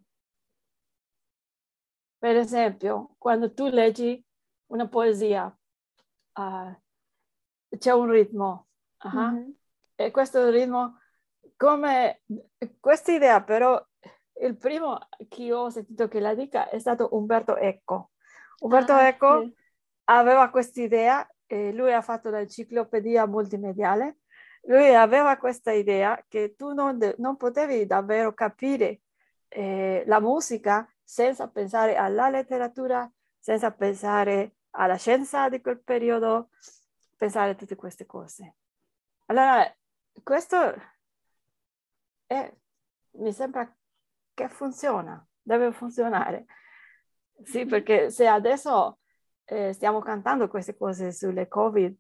Per 2.18 2.36
esempio, 2.36 3.16
quando 3.18 3.54
tu 3.54 3.68
leggi 3.68 4.24
una 4.68 4.88
poesia, 4.88 5.46
uh, 5.46 6.76
c'è 7.78 7.92
un 7.92 8.10
ritmo, 8.10 8.68
uh-huh. 9.04 9.20
mm-hmm. 9.20 9.50
e 9.96 10.12
questo 10.12 10.50
ritmo, 10.50 11.00
come 11.56 12.24
questa 12.80 13.12
idea 13.12 13.44
però, 13.44 13.84
il 14.42 14.58
primo 14.58 15.00
che 15.28 15.44
io 15.44 15.60
ho 15.60 15.70
sentito 15.70 16.08
che 16.08 16.20
la 16.20 16.36
dica 16.36 16.70
è 16.70 16.80
stato 16.80 17.10
Umberto 17.12 17.56
Eco. 17.56 18.12
Umberto 18.60 18.94
ah, 18.94 19.08
Eco 19.08 19.42
sì. 19.42 19.56
aveva 20.06 20.50
questa 20.50 20.82
idea 20.82 21.28
eh, 21.48 21.72
lui 21.74 21.94
ha 21.94 22.02
fatto 22.02 22.30
l'enciclopedia 22.30 23.26
multimediale, 23.26 24.20
lui 24.64 24.94
aveva 24.94 25.38
questa 25.38 25.72
idea 25.72 26.24
che 26.28 26.56
tu 26.56 26.74
non, 26.74 27.00
non 27.18 27.38
potevi 27.38 27.86
davvero 27.86 28.34
capire 28.34 29.02
eh, 29.48 30.04
la 30.06 30.20
musica 30.20 30.88
senza 31.04 31.48
pensare 31.48 31.96
alla 31.96 32.30
letteratura, 32.30 33.10
senza 33.40 33.72
pensare 33.72 34.58
alla 34.72 34.98
scienza 34.98 35.48
di 35.50 35.62
quel 35.62 35.82
periodo, 35.82 36.50
pensare 37.16 37.52
a 37.52 37.56
tutte 37.56 37.76
queste 37.76 38.06
cose. 38.06 38.56
Allora, 39.28 39.74
questo 40.22 40.76
è, 42.26 42.54
mi 43.12 43.32
sembra 43.32 43.74
che 44.34 44.50
funziona, 44.50 45.26
deve 45.42 45.72
funzionare. 45.72 46.46
Sì, 47.44 47.66
perché 47.66 48.10
se 48.12 48.28
adesso 48.28 49.00
eh, 49.50 49.72
stiamo 49.72 50.00
cantando 50.00 50.48
queste 50.50 50.76
cose 50.76 51.12
sulle 51.12 51.48
Covid, 51.48 51.96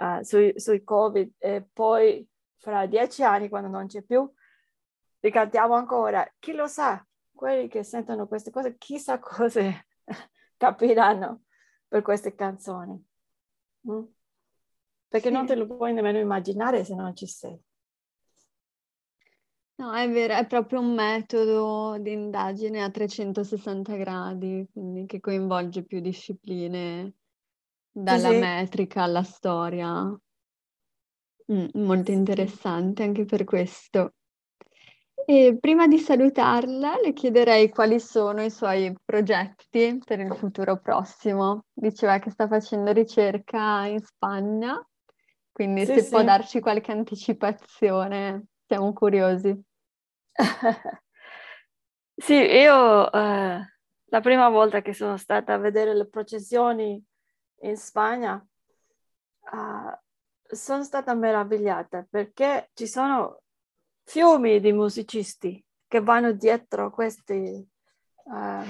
uh, 0.00 0.22
sui, 0.22 0.52
sui 0.60 0.84
Covid 0.84 1.32
e 1.38 1.66
poi 1.72 2.26
fra 2.58 2.86
dieci 2.86 3.22
anni, 3.22 3.48
quando 3.48 3.68
non 3.68 3.86
c'è 3.86 4.02
più, 4.02 4.30
li 5.20 5.30
cantiamo 5.30 5.74
ancora. 5.74 6.30
Chi 6.38 6.52
lo 6.52 6.66
sa? 6.66 7.04
Quelli 7.32 7.68
che 7.68 7.82
sentono 7.82 8.26
queste 8.26 8.50
cose, 8.50 8.76
chissà 8.76 9.18
cosa 9.20 9.62
capiranno 10.56 11.44
per 11.88 12.02
queste 12.02 12.34
canzoni. 12.34 13.02
Mm? 13.90 14.02
Perché 15.08 15.28
sì. 15.28 15.32
non 15.34 15.46
te 15.46 15.54
lo 15.54 15.66
puoi 15.66 15.92
nemmeno 15.94 16.18
immaginare 16.18 16.84
se 16.84 16.94
non 16.94 17.16
ci 17.16 17.26
sei. 17.26 17.58
No, 19.78 19.92
è 19.92 20.08
vero, 20.08 20.34
è 20.34 20.46
proprio 20.46 20.78
un 20.80 20.94
metodo 20.94 21.96
di 22.00 22.12
indagine 22.12 22.82
a 22.82 22.90
360 22.90 23.96
gradi, 23.96 24.64
quindi 24.72 25.04
che 25.06 25.18
coinvolge 25.18 25.82
più 25.84 26.00
discipline, 26.00 27.12
dalla 27.90 28.30
sì, 28.30 28.32
metrica 28.32 29.02
alla 29.04 29.22
storia. 29.24 30.16
Mm, 31.50 31.68
molto 31.84 32.10
interessante 32.10 33.02
anche 33.02 33.24
per 33.24 33.44
questo. 33.44 34.12
E 35.26 35.56
prima 35.58 35.86
di 35.86 35.98
salutarla, 35.98 36.98
le 37.02 37.12
chiederei 37.12 37.68
quali 37.70 37.98
sono 37.98 38.42
i 38.42 38.50
suoi 38.50 38.94
progetti 39.04 39.98
per 40.04 40.20
il 40.20 40.34
futuro 40.34 40.78
prossimo. 40.80 41.64
Diceva 41.72 42.18
che 42.18 42.30
sta 42.30 42.46
facendo 42.46 42.92
ricerca 42.92 43.86
in 43.86 44.00
Spagna, 44.00 44.86
quindi 45.52 45.86
Sì, 45.86 45.92
se 45.92 46.06
può 46.06 46.22
sì. 46.22 46.24
darci 46.24 46.60
qualche 46.60 46.92
anticipazione, 46.92 48.46
siamo 48.66 48.92
curiosi. 48.92 49.62
Sì, 52.16 52.34
io 52.34 53.10
eh, 53.12 53.66
la 54.04 54.20
prima 54.20 54.48
volta 54.48 54.80
che 54.82 54.92
sono 54.92 55.16
stata 55.16 55.54
a 55.54 55.58
vedere 55.58 55.94
le 55.94 56.06
processioni 56.08 57.02
in 57.62 57.76
Spagna, 57.76 58.44
ah, 59.52 59.98
sono 60.46 60.82
stata 60.84 61.14
meravigliata 61.14 62.06
perché 62.08 62.70
ci 62.74 62.86
sono 62.86 63.42
fiumi 64.04 64.60
di 64.60 64.72
musicisti 64.72 65.64
che 65.86 66.00
vanno 66.00 66.32
dietro 66.32 66.90
questi, 66.90 67.34
eh, 67.34 68.64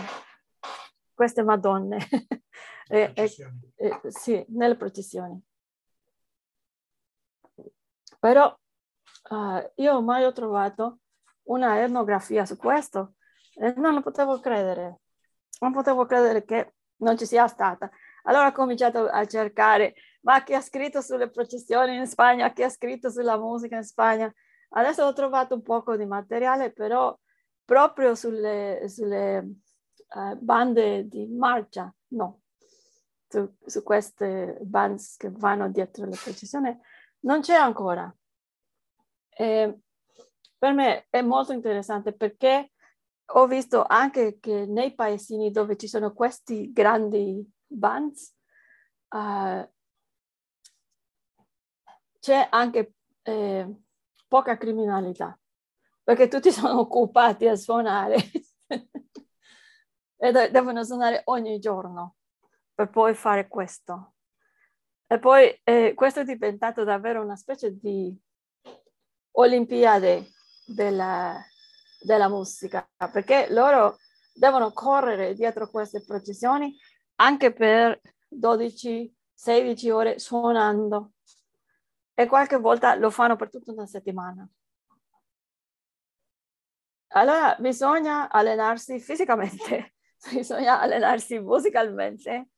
queste 1.15 1.43
Madonne. 1.43 1.99
E- 2.87 3.13
e- 3.15 3.33
e- 3.77 4.01
sì, 4.11 4.45
nelle 4.49 4.77
processioni. 4.77 5.43
Però 8.21 8.57
eh, 9.31 9.73
io 9.77 10.03
mai 10.03 10.25
ho 10.25 10.33
trovato 10.33 11.01
una 11.45 11.83
etnografia 11.83 12.45
su 12.45 12.57
questo 12.57 13.15
e 13.55 13.75
non 13.77 13.95
lo 13.95 14.03
potevo 14.03 14.41
credere. 14.41 15.01
Non 15.61 15.73
potevo 15.73 16.05
credere 16.07 16.45
che 16.45 16.75
non 16.97 17.17
ci 17.17 17.27
sia 17.27 17.47
stata. 17.47 17.91
Allora 18.25 18.49
ho 18.49 18.53
cominciato 18.53 19.07
a 19.09 19.25
cercare, 19.27 19.95
ma 20.23 20.43
chi 20.43 20.55
ha 20.55 20.61
scritto 20.61 21.01
sulle 21.01 21.31
processioni 21.31 21.97
in 21.97 22.07
Spagna, 22.07 22.53
chi 22.53 22.63
ha 22.63 22.69
scritto 22.69 23.11
sulla 23.11 23.37
musica 23.37 23.77
in 23.77 23.85
Spagna. 23.85 24.33
Adesso 24.71 25.05
ho 25.05 25.13
trovato 25.13 25.55
un 25.55 25.63
poco 25.63 25.97
di 25.97 26.07
materiale, 26.07 26.73
però 26.73 27.17
proprio 27.65 28.15
sulle, 28.15 28.85
sulle 28.89 29.37
eh, 29.37 30.37
bande 30.37 31.07
di 31.07 31.27
marcia, 31.27 31.93
no. 32.09 32.41
Su, 33.29 33.55
su 33.65 33.83
queste 33.83 34.59
bande 34.63 35.03
che 35.17 35.31
vanno 35.31 35.69
dietro 35.69 36.05
le 36.05 36.17
processioni, 36.21 36.77
non 37.21 37.41
c'è 37.41 37.55
ancora. 37.55 38.13
E 39.37 39.79
per 40.57 40.73
me 40.73 41.07
è 41.11 41.21
molto 41.23 41.53
interessante 41.53 42.13
perché 42.13 42.73
ho 43.27 43.47
visto 43.47 43.85
anche 43.87 44.39
che 44.39 44.67
nei 44.67 44.95
paesini 44.95 45.51
dove 45.51 45.77
ci 45.77 45.89
sono 45.89 46.13
questi 46.13 46.73
grandi 46.73 47.45
bands 47.67 48.35
uh, 49.11 49.67
c'è 52.21 52.47
anche 52.51 52.95
eh, 53.23 53.75
poca 54.29 54.57
criminalità 54.57 55.39
perché 56.03 56.29
tutti 56.29 56.53
sono 56.53 56.81
occupati 56.81 57.49
a 57.49 57.57
suonare 57.57 58.17
e 60.17 60.33
de- 60.33 60.51
devono 60.51 60.85
suonare 60.85 61.23
ogni 61.25 61.59
giorno 61.59 62.17
per 62.75 62.91
poi 62.91 63.15
fare 63.15 63.47
questo. 63.49 64.15
E 65.07 65.19
poi 65.19 65.61
eh, 65.63 65.93
questo 65.95 66.21
è 66.21 66.25
diventato 66.25 66.83
davvero 66.83 67.23
una 67.23 67.37
specie 67.37 67.77
di 67.77 68.17
Olimpiade 69.37 70.31
della, 70.67 71.43
della 72.01 72.29
musica, 72.29 72.89
perché 73.11 73.47
loro 73.51 73.99
devono 74.33 74.73
correre 74.73 75.35
dietro 75.35 75.69
queste 75.69 76.05
processioni 76.05 76.77
anche 77.17 77.53
per 77.53 78.01
12-16 78.31 79.91
ore 79.91 80.19
suonando. 80.19 81.13
E 82.15 82.27
qualche 82.27 82.59
volta 82.59 82.95
lo 82.95 83.11
fanno 83.11 83.37
per 83.37 83.51
tutta 83.51 83.73
una 83.73 83.87
settimana. 83.87 84.49
Allora 87.17 87.57
bisogna 87.59 88.31
allenarsi 88.31 89.01
fisicamente, 89.01 89.95
bisogna 90.31 90.81
allenarsi 90.81 91.39
musicalmente, 91.39 92.51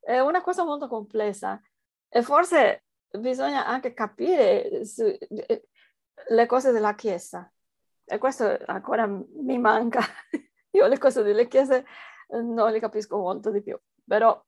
è 0.00 0.18
una 0.20 0.40
cosa 0.40 0.64
molto 0.64 0.88
complessa. 0.88 1.60
E 2.08 2.22
forse 2.22 2.84
bisogna 3.18 3.66
anche 3.66 3.92
capire 3.92 4.84
su, 4.84 5.04
le 6.28 6.46
cose 6.46 6.72
della 6.72 6.94
Chiesa. 6.94 7.50
E 8.04 8.18
questo 8.18 8.58
ancora 8.66 9.06
mi 9.06 9.58
manca. 9.58 10.00
Io 10.70 10.86
le 10.86 10.98
cose 10.98 11.22
delle 11.22 11.48
chiese 11.48 11.84
eh, 12.28 12.40
non 12.40 12.70
le 12.70 12.80
capisco 12.80 13.16
molto 13.16 13.50
di 13.50 13.62
più, 13.62 13.78
però 14.04 14.42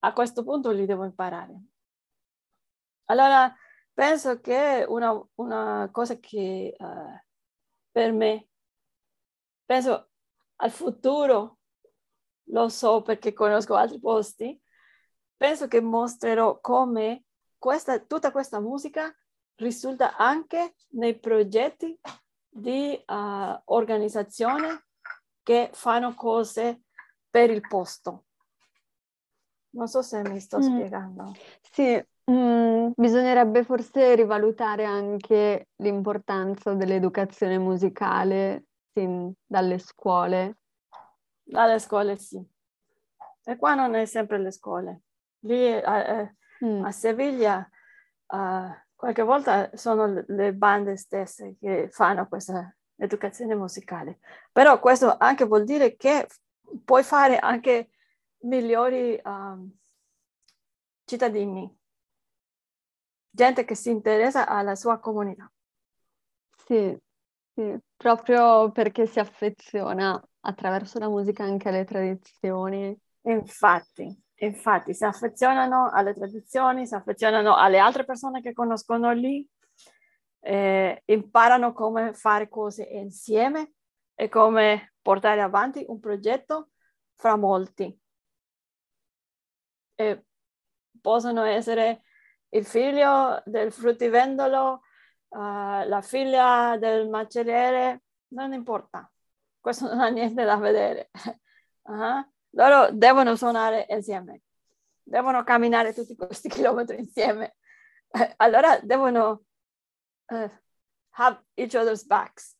a 0.00 0.12
questo 0.12 0.42
punto 0.44 0.70
li 0.70 0.86
devo 0.86 1.04
imparare. 1.04 1.54
Allora, 3.06 3.54
penso 3.92 4.40
che 4.40 4.84
una, 4.88 5.20
una 5.36 5.88
cosa 5.92 6.18
che 6.18 6.74
uh, 6.78 7.20
per 7.90 8.12
me, 8.12 8.48
penso 9.64 10.10
al 10.56 10.70
futuro, 10.70 11.58
lo 12.44 12.68
so 12.68 13.02
perché 13.02 13.32
conosco 13.32 13.74
altri 13.74 13.98
posti, 14.00 14.60
penso 15.36 15.68
che 15.68 15.80
mostrerò 15.80 16.60
come 16.60 17.24
questa, 17.58 17.98
tutta 18.00 18.32
questa 18.32 18.60
musica 18.60 19.14
risulta 19.60 20.16
anche 20.16 20.74
nei 20.90 21.18
progetti 21.18 21.98
di 22.48 23.00
uh, 23.06 23.62
organizzazioni 23.66 24.68
che 25.42 25.70
fanno 25.72 26.14
cose 26.14 26.82
per 27.30 27.50
il 27.50 27.60
posto. 27.60 28.24
Non 29.70 29.86
so 29.86 30.02
se 30.02 30.22
mi 30.22 30.40
sto 30.40 30.58
mm. 30.58 30.62
spiegando. 30.62 31.32
Sì, 31.70 32.04
mm, 32.30 32.90
bisognerebbe 32.96 33.62
forse 33.62 34.14
rivalutare 34.16 34.84
anche 34.84 35.68
l'importanza 35.76 36.74
dell'educazione 36.74 37.58
musicale 37.58 38.64
sin 38.92 39.32
dalle 39.46 39.78
scuole. 39.78 40.58
Dalle 41.42 41.78
scuole 41.78 42.16
sì. 42.16 42.44
E 43.44 43.56
qua 43.56 43.74
non 43.74 43.94
è 43.94 44.04
sempre 44.06 44.38
le 44.38 44.50
scuole. 44.50 45.02
Lì 45.40 45.66
eh, 45.66 45.82
eh 45.82 46.34
mm. 46.64 46.84
a 46.84 46.90
Seviglia 46.90 47.68
uh, 48.26 48.70
qualche 49.00 49.22
volta 49.22 49.70
sono 49.74 50.22
le 50.26 50.52
bande 50.52 50.96
stesse 50.98 51.56
che 51.58 51.88
fanno 51.90 52.28
questa 52.28 52.76
educazione 52.96 53.54
musicale. 53.54 54.18
Però 54.52 54.78
questo 54.78 55.16
anche 55.16 55.46
vuol 55.46 55.64
dire 55.64 55.96
che 55.96 56.26
puoi 56.84 57.02
fare 57.02 57.38
anche 57.38 57.88
migliori 58.40 59.18
um, 59.24 59.72
cittadini, 61.06 61.70
gente 63.30 63.64
che 63.64 63.74
si 63.74 63.90
interessa 63.90 64.46
alla 64.46 64.74
sua 64.76 64.98
comunità. 65.00 65.50
Sì, 66.66 66.96
sì, 67.54 67.78
proprio 67.96 68.70
perché 68.70 69.06
si 69.06 69.18
affeziona 69.18 70.20
attraverso 70.40 70.98
la 70.98 71.08
musica 71.08 71.42
anche 71.44 71.68
alle 71.68 71.84
tradizioni. 71.84 72.96
Infatti, 73.22 74.22
Infatti 74.42 74.94
si 74.94 75.04
affezionano 75.04 75.90
alle 75.90 76.14
tradizioni, 76.14 76.86
si 76.86 76.94
affezionano 76.94 77.56
alle 77.56 77.78
altre 77.78 78.04
persone 78.04 78.40
che 78.40 78.54
conoscono 78.54 79.12
lì, 79.12 79.46
eh, 80.40 81.02
imparano 81.04 81.74
come 81.74 82.14
fare 82.14 82.48
cose 82.48 82.84
insieme 82.84 83.74
e 84.14 84.30
come 84.30 84.94
portare 85.02 85.42
avanti 85.42 85.84
un 85.88 86.00
progetto 86.00 86.70
fra 87.14 87.36
molti. 87.36 87.98
E 89.94 90.24
possono 91.02 91.44
essere 91.44 92.02
il 92.50 92.64
figlio 92.64 93.42
del 93.44 93.70
fruttivendolo, 93.72 94.82
uh, 95.28 95.38
la 95.38 96.00
figlia 96.02 96.78
del 96.78 97.08
macelliere, 97.08 98.04
non 98.28 98.54
importa, 98.54 99.10
questo 99.60 99.86
non 99.86 100.00
ha 100.00 100.08
niente 100.08 100.44
da 100.44 100.56
vedere. 100.56 101.10
Uh-huh. 101.82 102.24
Loro 102.50 102.90
devono 102.92 103.36
suonare 103.36 103.86
insieme, 103.90 104.42
devono 105.02 105.44
camminare 105.44 105.92
tutti 105.92 106.16
questi 106.16 106.48
chilometri 106.50 106.98
insieme. 106.98 107.56
Eh, 108.10 108.34
allora 108.38 108.78
devono 108.80 109.44
uh, 110.26 110.50
have 111.12 111.44
each 111.54 111.74
other's 111.74 112.04
backs. 112.04 112.56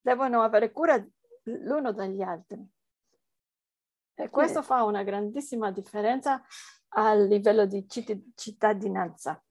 devono 0.00 0.42
avere 0.42 0.70
cura 0.70 1.04
l'uno 1.44 1.92
dagli 1.92 2.22
altri. 2.22 2.64
E 4.18 4.30
questo 4.30 4.62
fa 4.62 4.84
una 4.84 5.02
grandissima 5.02 5.70
differenza 5.70 6.42
a 6.90 7.14
livello 7.14 7.66
di 7.66 7.86
cittadinanza. 7.88 9.42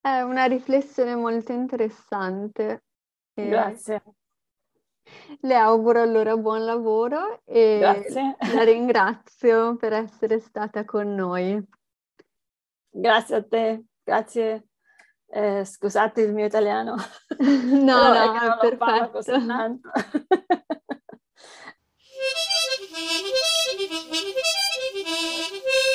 È 0.00 0.20
una 0.22 0.46
riflessione 0.46 1.14
molto 1.14 1.52
interessante. 1.52 2.84
Grazie. 3.32 4.02
Le 5.40 5.54
auguro 5.54 6.00
allora 6.00 6.36
buon 6.36 6.64
lavoro 6.64 7.40
e 7.44 7.78
Grazie. 7.78 8.36
la 8.54 8.62
ringrazio 8.62 9.76
per 9.76 9.92
essere 9.92 10.38
stata 10.38 10.84
con 10.84 11.14
noi. 11.14 11.60
Grazie 12.88 13.36
a 13.36 13.42
te, 13.42 13.84
grazie. 14.02 14.68
Eh, 15.26 15.64
scusate 15.64 16.20
il 16.20 16.34
mio 16.34 16.46
italiano. 16.46 16.94
no, 17.40 18.12
no, 18.12 18.12
è 18.12 18.58
perfetto. 18.58 19.10
così 19.10 19.46
tanto. 19.46 19.90